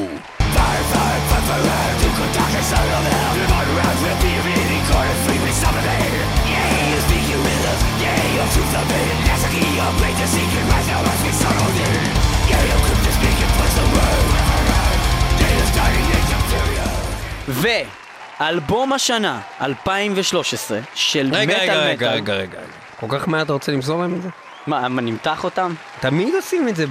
ואלבום 18.40 18.92
השנה, 18.92 19.40
2013, 19.62 20.78
של 20.94 21.26
מטאל 21.26 21.44
מטאל. 21.46 21.56
רגע, 21.60 21.74
רגע, 21.82 22.10
רגע, 22.10 22.32
רגע. 22.34 22.58
כל 23.00 23.06
כך 23.10 23.28
מהר 23.28 23.42
אתה 23.42 23.52
רוצה 23.52 23.72
למסור 23.72 24.00
להם 24.02 24.14
את 24.14 24.22
זה? 24.22 24.28
מה, 24.66 24.88
מה, 24.88 25.02
נמתח 25.02 25.44
אותם? 25.44 25.74
תמיד 26.00 26.34
עושים 26.34 26.68
את 26.68 26.76
זה 26.76 26.86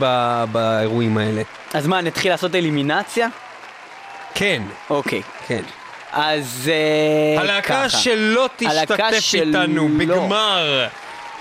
באירועים 0.52 1.18
האלה. 1.18 1.42
אז 1.74 1.88
מה, 1.88 2.02
נתחיל 2.02 2.32
לעשות 2.32 2.56
אלימינציה? 2.56 3.28
כן, 4.36 4.64
אוקיי. 4.90 5.22
כן. 5.48 5.62
אז 6.12 6.72
אה, 6.74 7.42
הלהקה 7.42 7.68
ככה. 7.88 7.90
שלא 7.98 8.50
הלהקה 8.62 8.96
תשתתף 8.96 9.20
של- 9.20 9.38
איתנו. 9.48 9.90
בגמר 9.98 10.86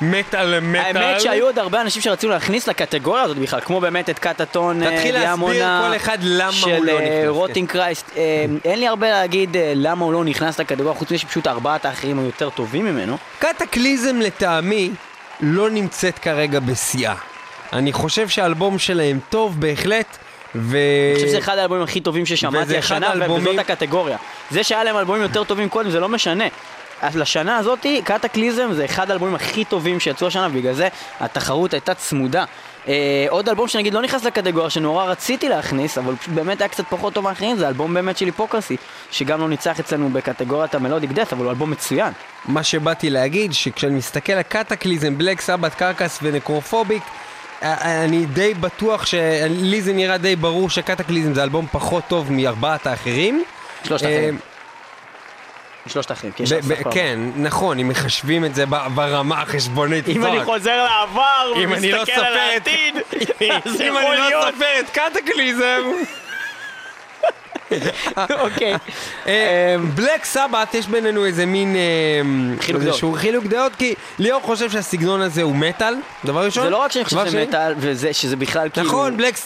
מטאל 0.02 0.60
מטאל. 0.60 0.96
האמת 0.96 1.20
שהיו 1.20 1.46
עוד 1.46 1.58
הרבה 1.58 1.80
אנשים 1.80 2.02
שרצו 2.02 2.28
להכניס 2.28 2.68
לקטגוריה 2.68 3.22
הזאת 3.22 3.36
בכלל, 3.38 3.60
כמו 3.60 3.80
באמת 3.80 4.10
את 4.10 4.18
קטטון, 4.18 4.82
אה, 4.82 4.90
תתחיל 4.90 5.14
להסביר 5.14 5.26
דיאמונה, 5.26 5.88
כל 5.88 5.96
אחד 5.96 6.18
למה 6.22 6.44
הוא 6.46 6.52
של 6.52 6.78
לא 6.82 6.92
אה, 6.92 6.96
נכנס, 6.96 7.08
כן. 7.22 7.28
רוטינג 7.28 7.68
קרייסט. 7.68 8.10
אה, 8.16 8.44
אין 8.64 8.80
לי 8.80 8.88
הרבה 8.88 9.10
להגיד 9.10 9.56
אה, 9.56 9.72
למה 9.76 10.04
הוא 10.04 10.12
לא 10.12 10.24
נכנס 10.24 10.60
לקטגוריה, 10.60 10.94
חוץ 10.94 11.10
מזה 11.10 11.18
שפשוט 11.18 11.46
ארבעת 11.46 11.84
האחרים 11.84 12.18
היו 12.18 12.26
יותר 12.26 12.50
טובים 12.50 12.84
ממנו. 12.84 13.16
קטקליזם 13.38 14.20
לטעמי 14.20 14.90
לא 15.40 15.70
נמצאת 15.70 16.18
כרגע 16.18 16.60
בשיאה. 16.60 17.14
אני 17.72 17.92
חושב 17.92 18.28
שהאלבום 18.28 18.78
שלהם 18.78 19.18
טוב 19.30 19.60
בהחלט, 19.60 20.16
ו... 20.54 20.76
אני 21.10 21.14
חושב 21.14 21.28
שזה 21.28 21.38
אחד 21.38 21.58
האלבומים 21.58 21.84
הכי 21.84 22.00
טובים 22.00 22.26
ששמעתי 22.26 22.78
אחד 22.78 23.02
השנה, 23.02 23.32
וזאת 23.36 23.58
הקטגוריה. 23.58 24.16
זה 24.50 24.64
שהיה 24.64 24.84
להם 24.84 24.96
אלבומים 24.96 25.22
יותר 25.22 25.44
טובים 25.44 25.68
קודם, 25.68 25.90
זה 25.90 26.00
לא 26.00 26.08
משנה. 26.08 26.44
אז 27.02 27.16
לשנה 27.16 27.56
הזאתי, 27.56 28.02
קטקליזם 28.04 28.72
זה 28.72 28.84
אחד 28.84 29.10
האלבומים 29.10 29.34
הכי 29.34 29.64
טובים 29.64 30.00
שיצאו 30.00 30.26
השנה, 30.26 30.48
ובגלל 30.50 30.74
זה 30.74 30.88
התחרות 31.20 31.72
הייתה 31.72 31.94
צמודה. 31.94 32.44
אה, 32.88 33.26
עוד 33.28 33.48
אלבום 33.48 33.68
שנגיד 33.68 33.94
לא 33.94 34.02
נכנס 34.02 34.24
לקטגוריה, 34.24 34.70
שנורא 34.70 35.04
רציתי 35.04 35.48
להכניס, 35.48 35.98
אבל 35.98 36.16
פשוט 36.16 36.34
באמת 36.34 36.60
היה 36.60 36.68
קצת 36.68 36.84
פחות 36.88 37.12
טוב 37.12 37.24
מאחרים, 37.24 37.56
זה 37.56 37.68
אלבום 37.68 37.94
באמת 37.94 38.18
של 38.18 38.26
היפוקרסי, 38.26 38.76
שגם 39.10 39.40
לא 39.40 39.48
ניצח 39.48 39.80
אצלנו 39.80 40.10
בקטגוריית 40.10 40.74
המלודיק 40.74 41.10
דף, 41.10 41.32
אבל 41.32 41.44
הוא 41.44 41.50
אלבום 41.50 41.70
מצוין. 41.70 42.12
מה 42.44 42.62
שבאתי 42.62 43.10
להגיד, 43.10 43.52
שכשאני 43.52 43.94
מסתכל 43.94 44.32
על 44.32 44.42
קטקליזם, 44.42 45.18
בלק 45.18 45.40
סבת, 45.40 45.74
קרקס 45.74 46.18
ונקרופוביק, 46.22 47.02
א- 47.60 48.04
אני 48.04 48.26
די 48.26 48.54
בטוח, 48.54 49.04
לי 49.50 49.82
זה 49.82 49.92
נראה 49.92 50.18
די 50.18 50.36
ברור 50.36 50.70
שקטקליזם 50.70 51.34
זה 51.34 51.42
אלבום 51.42 51.66
פחות 51.72 52.04
טוב 52.08 52.32
מארבעת 52.32 52.86
האחרים. 52.86 53.44
שלושת 53.84 54.04
אה, 54.04 54.10
האחרים. 54.10 54.51
שלושת 55.86 56.10
האחרים, 56.10 56.32
כי 56.32 56.42
יש 56.42 56.52
ב- 56.52 56.56
לך 56.56 56.64
ב- 56.64 56.74
סך 56.74 56.80
הכל. 56.80 56.90
כן, 56.92 57.18
נכון, 57.36 57.78
אם 57.78 57.88
מחשבים 57.88 58.44
את 58.44 58.54
זה 58.54 58.64
ברמה 58.66 59.42
החשבונית 59.42 60.08
אם 60.08 60.26
אני. 60.26 60.44
חוזר 60.44 60.84
לעבר 60.84 61.52
אם 61.64 61.70
לא 61.72 61.76
ומסתכל 61.76 62.12
על 62.20 62.36
העתיד, 62.36 62.94
אז 63.64 63.80
אם 63.80 63.86
יכול 63.86 63.98
אני 63.98 64.18
לא 64.18 64.28
להיות. 64.28 64.44
סופר 64.54 64.80
את 64.80 64.90
קטקליזם. 64.90 65.82
אוקיי. 68.44 68.74
בלק 69.94 70.24
סבת, 70.24 70.74
יש 70.74 70.86
בינינו 70.88 71.24
איזה 71.24 71.46
מין... 71.46 71.76
אה, 71.76 71.80
חילוק 72.60 72.82
דעות. 72.82 72.92
איזשהו 72.92 73.12
חילוק 73.12 73.44
דעות, 73.44 73.72
כי 73.76 73.94
ליאור 74.18 74.40
חושב 74.42 74.70
שהסגנון 74.70 75.20
הזה 75.20 75.42
הוא 75.42 75.56
מטאל, 75.56 75.94
דבר 76.24 76.44
ראשון. 76.44 76.64
זה 76.64 76.70
לא 76.70 76.76
רק 76.76 76.92
שאני 76.92 77.04
חושב 77.04 77.26
שזה 77.26 77.42
מטאל, 77.42 77.74
שזה 78.12 78.36
בכלל 78.36 78.68
כאילו... 78.72 78.86
נכון, 78.86 79.16
בלק 79.16 79.36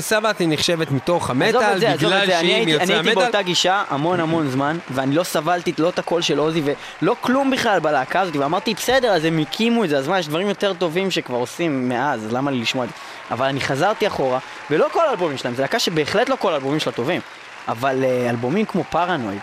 סבת, 0.00 0.38
היא 0.38 0.48
נחשבת 0.50 0.90
מתוך 0.90 1.30
המטאל, 1.30 1.78
בגלל 1.78 2.12
אני 2.12 2.26
שהיא 2.26 2.34
הייתי- 2.34 2.44
אני 2.44 2.64
מיוצאי 2.64 2.94
הייתי 2.94 3.08
המטאל. 3.08 3.14
באותה 3.22 3.42
גישה 3.42 3.82
המון 3.90 4.20
המון 4.20 4.48
זמן, 4.50 4.78
ואני 4.90 5.14
לא 5.14 5.22
סבלתי 5.22 5.72
לא 5.78 5.88
את 5.88 5.98
הקול 5.98 6.22
של 6.22 6.38
עוזי 6.38 6.62
ולא 7.02 7.16
כלום 7.20 7.50
בכלל 7.50 7.78
בלהקה 7.80 8.20
הזאת, 8.20 8.36
ואמרתי, 8.36 8.74
בסדר, 8.74 9.08
אז 9.12 9.24
הם 9.24 9.38
הקימו 9.38 9.84
את 9.84 9.88
זה, 9.88 9.98
אז 9.98 10.08
מה, 10.08 10.18
יש 10.18 10.28
דברים 10.28 10.48
יותר 10.48 10.72
טובים 10.74 11.10
שכבר 11.10 11.36
עושים 11.36 11.88
מאז, 11.88 12.24
אז 12.26 12.32
למה 12.32 12.50
לי 12.50 12.60
לשמוע 12.60 12.84
את 12.84 12.90
זה? 12.90 12.94
אבל 13.30 13.46
אני 13.46 13.60
חזרתי 13.60 14.06
אחורה, 14.06 14.38
ולא 14.70 14.86
כל 14.92 15.06
האלבומים 15.08 15.38
שלהם, 15.38 15.54
זו 15.54 15.62
להקה 15.62 15.78
שבהחלט 15.78 16.28
לא 16.28 16.36
כל 16.38 16.52
האלבומים 16.52 16.80
שלה 16.80 16.92
טובים, 16.92 17.20
אבל 17.68 18.04
אה, 18.04 18.30
אלבומים 18.30 18.64
כמו 18.64 18.84
פרנואיד, 18.84 19.40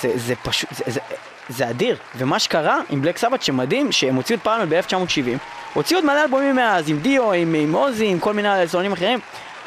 זה, 0.00 0.12
זה 0.14 0.34
פשוט, 0.42 0.68
זה, 0.72 0.84
זה, 0.86 1.00
זה 1.48 1.70
אדיר. 1.70 1.96
ומה 2.16 2.38
שקרה 2.38 2.80
עם 2.90 3.02
בלק 3.02 3.18
סבת 3.18 3.42
שמדהים, 3.42 3.92
שהם 3.92 4.14
הוציאו 4.14 4.38
את 4.38 4.44
פרנואיד 4.44 4.68
ב-1970, 4.70 5.38
הוציאו 5.74 5.98
עוד 5.98 6.04
מלא 6.04 6.22
אלבומים 6.22 6.56
מאז, 6.56 6.90
עם 6.90 6.98
דיו, 6.98 7.32
עם, 7.32 7.54
עם 7.54 7.72
עוזי, 7.72 8.06
עם 8.06 8.18
כל 8.18 8.34
מיני 8.34 8.48
סולנים 8.66 8.92
אחרים. 8.92 9.18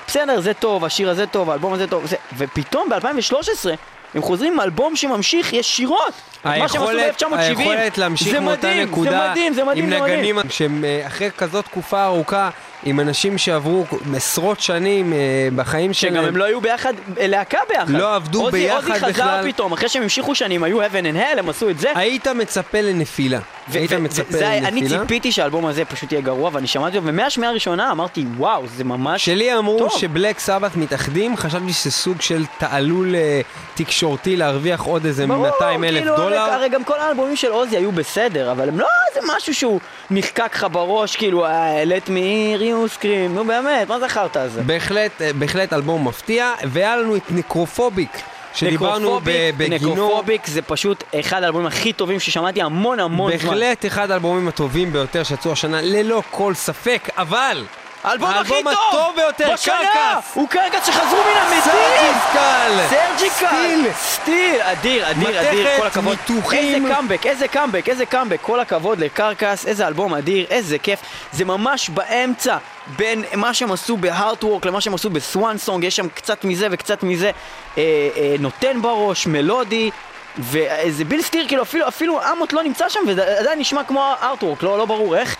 בסדר, 0.07 0.41
זה 0.41 0.53
טוב, 0.53 0.85
השיר 0.85 1.09
הזה 1.09 1.27
טוב, 1.27 1.49
האלבום 1.49 1.73
הזה 1.73 1.87
טוב, 1.87 2.05
זה... 2.05 2.15
ופתאום 2.37 2.89
ב-2013 2.89 3.69
הם 4.13 4.21
חוזרים 4.21 4.53
עם 4.53 4.59
אלבום 4.59 4.95
שממשיך 4.95 5.53
ישירות. 5.53 6.13
את 6.41 6.45
מה 6.45 6.55
שהם 6.55 6.65
עשו 6.65 6.77
היכולת, 6.77 7.19
ב-1970. 7.21 7.35
היכולת 7.35 7.97
להמשיך 7.97 8.35
מאותה 8.35 8.73
נקודה 8.73 9.11
זה 9.11 9.29
מדהים, 9.29 9.53
זה 9.53 9.63
מדהים, 9.63 9.83
עם 9.83 9.89
זה 9.89 9.99
מדהים. 10.01 10.19
נגנים 10.19 10.49
שהם 10.49 10.85
אה, 10.85 11.07
אחרי 11.07 11.31
כזאת 11.37 11.65
תקופה 11.65 12.05
ארוכה 12.05 12.49
עם 12.85 12.99
אנשים 12.99 13.37
שעברו 13.37 13.85
עשרות 14.15 14.59
שנים 14.59 15.13
אה, 15.13 15.17
בחיים 15.55 15.93
שלהם. 15.93 16.13
שגם 16.13 16.25
הם 16.25 16.37
לא 16.37 16.43
היו 16.43 16.61
ביחד, 16.61 16.93
אה, 17.19 17.27
להקה 17.27 17.57
ביחד. 17.69 17.89
לא 17.89 18.15
עבדו 18.15 18.41
עוזי- 18.41 18.51
ביחד 18.51 18.75
עוזי 18.87 18.99
חזר 18.99 19.09
בכלל. 19.09 19.51
פתאום, 19.51 19.73
אחרי 19.73 19.89
שהם 19.89 20.03
המשיכו 20.03 20.35
שנים, 20.35 20.63
היו 20.63 20.81
heaven 20.81 21.03
and 21.13 21.35
hell, 21.35 21.39
הם 21.39 21.49
עשו 21.49 21.69
את 21.69 21.79
זה. 21.79 21.89
היית 21.95 22.27
מצפה 22.27 22.81
לנפילה. 22.81 23.39
היית 23.73 23.93
מצפה 23.93 24.37
היה- 24.37 24.57
אני 24.67 24.81
לנפילה. 24.81 24.99
ציפיתי 25.01 25.31
שהאלבום 25.31 25.65
הזה 25.65 25.85
פשוט 25.85 26.11
יהיה 26.11 26.21
גרוע, 26.21 26.49
ואני 26.53 26.67
שמעתי 26.67 26.97
אותו, 26.97 27.07
ומהשמיעה 27.07 27.51
הראשונה 27.51 27.91
אמרתי, 27.91 28.25
וואו, 28.37 28.63
זה 28.67 28.83
ממש... 28.83 29.25
שלי 29.25 29.57
אמרו 29.57 29.79
טוב. 29.79 29.91
שבלק 29.97 30.39
סבת 30.39 30.75
מתאחדים, 30.75 31.37
חשבתי 31.37 31.73
שזה 31.73 31.91
סוג 31.91 32.21
של 32.21 32.43
תעלול 32.57 33.15
אה, 33.15 33.41
תקשורתי 33.73 34.35
להרוויח 34.35 34.81
עוד 34.83 35.05
איזה 35.05 35.27
200 35.27 35.83
אלף 35.83 35.99
כאילו, 35.99 36.15
דולר. 36.15 36.37
הרי, 36.39 36.53
הרי 36.53 36.69
גם 36.69 36.83
כל 36.83 36.99
האלבומים 36.99 37.35
של 37.35 37.51
עוזי 37.51 37.77
היו 37.77 37.91
בסדר, 37.91 38.51
אבל 38.51 38.67
הם 38.69 38.79
לא 38.79 38.87
איזה 39.09 39.27
משהו 39.37 39.53
שהוא 39.55 39.79
נחקק 40.11 40.51
לך 40.55 40.67
בראש, 40.71 41.15
כאילו, 41.15 41.45
אה, 41.45 41.83
let 41.83 42.07
me 42.07 42.11
hear 42.11 42.61
you 42.61 42.99
scream, 42.99 43.05
נו 43.29 43.45
באמת, 43.45 43.87
מה 43.89 43.99
זכרת 43.99 44.37
על 44.37 44.49
זה? 44.49 44.61
בהחלט, 44.61 45.21
אה, 45.21 45.31
בהחלט 45.33 45.73
אלבום 45.73 46.07
מפתיע, 46.07 46.51
והיה 46.63 46.97
לנו 46.97 47.15
את 47.15 47.21
Necrophobic, 47.29 48.21
שדיברנו 48.55 49.19
ב- 49.23 49.29
Necrophobic- 49.29 49.55
בגינו. 49.57 49.91
Necrophobic 49.93 50.47
זה 50.47 50.61
פשוט 50.61 51.03
אחד 51.19 51.43
האלבומים 51.43 51.67
הכי 51.67 51.93
טובים 51.93 52.19
ששמעתי 52.19 52.61
המון 52.61 52.99
המון 52.99 53.37
זמן. 53.37 53.49
בהחלט 53.49 53.85
אחד 53.85 54.11
האלבומים 54.11 54.47
הטובים 54.47 54.93
ביותר 54.93 55.23
שיצאו 55.23 55.51
השנה, 55.51 55.81
ללא 55.81 56.23
כל 56.31 56.53
ספק, 56.53 57.09
אבל... 57.17 57.63
האלבום 58.03 58.29
הכי 58.29 58.53
האלבום 58.53 58.73
טוב! 58.73 58.83
הטוב 58.89 59.15
ביותר! 59.15 59.45
Carcass! 59.45 60.31
הוא 60.33 60.49
Carcass 60.49 60.85
שחזרו 60.85 61.19
מן 61.23 61.41
המתים! 61.41 61.71
Surgical! 61.71 62.87
Surgical! 62.89 63.47
Steel! 63.47 63.91
Steel! 63.93 64.61
אדיר, 64.61 65.11
אדיר, 65.11 65.29
מתכת, 65.29 65.47
אדיר, 65.47 65.67
כל 65.77 65.87
הכבוד. 65.87 66.17
ניתוחים. 66.29 66.85
איזה 66.85 66.95
קאמבק, 66.95 67.25
איזה 67.25 67.47
קאמבק, 67.47 67.89
איזה 67.89 68.05
קאמבק, 68.05 68.37
כל 68.41 68.59
הכבוד 68.59 68.99
ל 68.99 69.06
Carcass, 69.06 69.65
איזה 69.65 69.87
אלבום 69.87 70.13
אדיר, 70.13 70.45
איזה 70.49 70.77
כיף. 70.77 70.99
זה 71.31 71.45
ממש 71.45 71.89
באמצע 71.89 72.57
בין 72.87 73.23
מה 73.33 73.53
שהם 73.53 73.71
עשו 73.71 73.97
בהארטוורק 73.97 74.65
למה 74.65 74.81
שהם 74.81 74.93
עשו 74.93 75.09
בסוואן 75.09 75.57
סונג, 75.57 75.83
יש 75.83 75.95
שם 75.95 76.09
קצת 76.09 76.43
מזה 76.43 76.67
וקצת 76.71 77.03
מזה. 77.03 77.31
אה, 77.77 77.83
אה, 78.17 78.35
נותן 78.39 78.81
בראש, 78.81 79.27
מלודי. 79.27 79.91
וזה 80.39 81.05
ביל 81.05 81.21
סטיר, 81.21 81.47
כאילו 81.47 81.63
אפילו, 81.63 81.87
אפילו 81.87 82.19
אמוט 82.31 82.53
לא 82.53 82.63
נמצא 82.63 82.89
שם 82.89 82.99
וזה 83.07 83.39
עדיין 83.39 83.59
נשמע 83.59 83.83
כמו 83.83 84.13
הארטוורק, 84.19 84.63
לא, 84.63 84.77
לא 84.77 84.85
ברור 84.85 85.17
איך. 85.17 85.35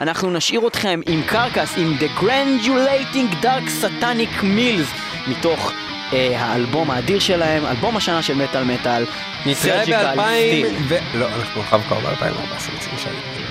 ואנחנו 0.00 0.30
נשאיר 0.30 0.66
אתכם 0.66 1.00
עם 1.06 1.22
קרקס 1.22 1.72
עם 1.76 1.96
The 2.00 2.20
Grandulating 2.20 3.44
Dark 3.44 3.68
Satanic 3.82 4.42
Mills 4.42 4.88
מתוך 5.28 5.72
האלבום 6.12 6.90
האדיר 6.90 7.18
שלהם, 7.18 7.66
אלבום 7.66 7.96
השנה 7.96 8.22
של 8.22 8.34
מטאל 8.34 8.64
מטאל 8.64 9.04
נתראה 9.46 9.84
Surgical 9.84 10.16
ב-2000 10.16 10.18
Steel. 10.18 10.82
ו... 10.88 10.96
לא, 11.14 11.28
אנחנו 11.28 11.60
אחר 11.60 11.82
כך 11.82 11.92
ב-2014, 11.92 13.41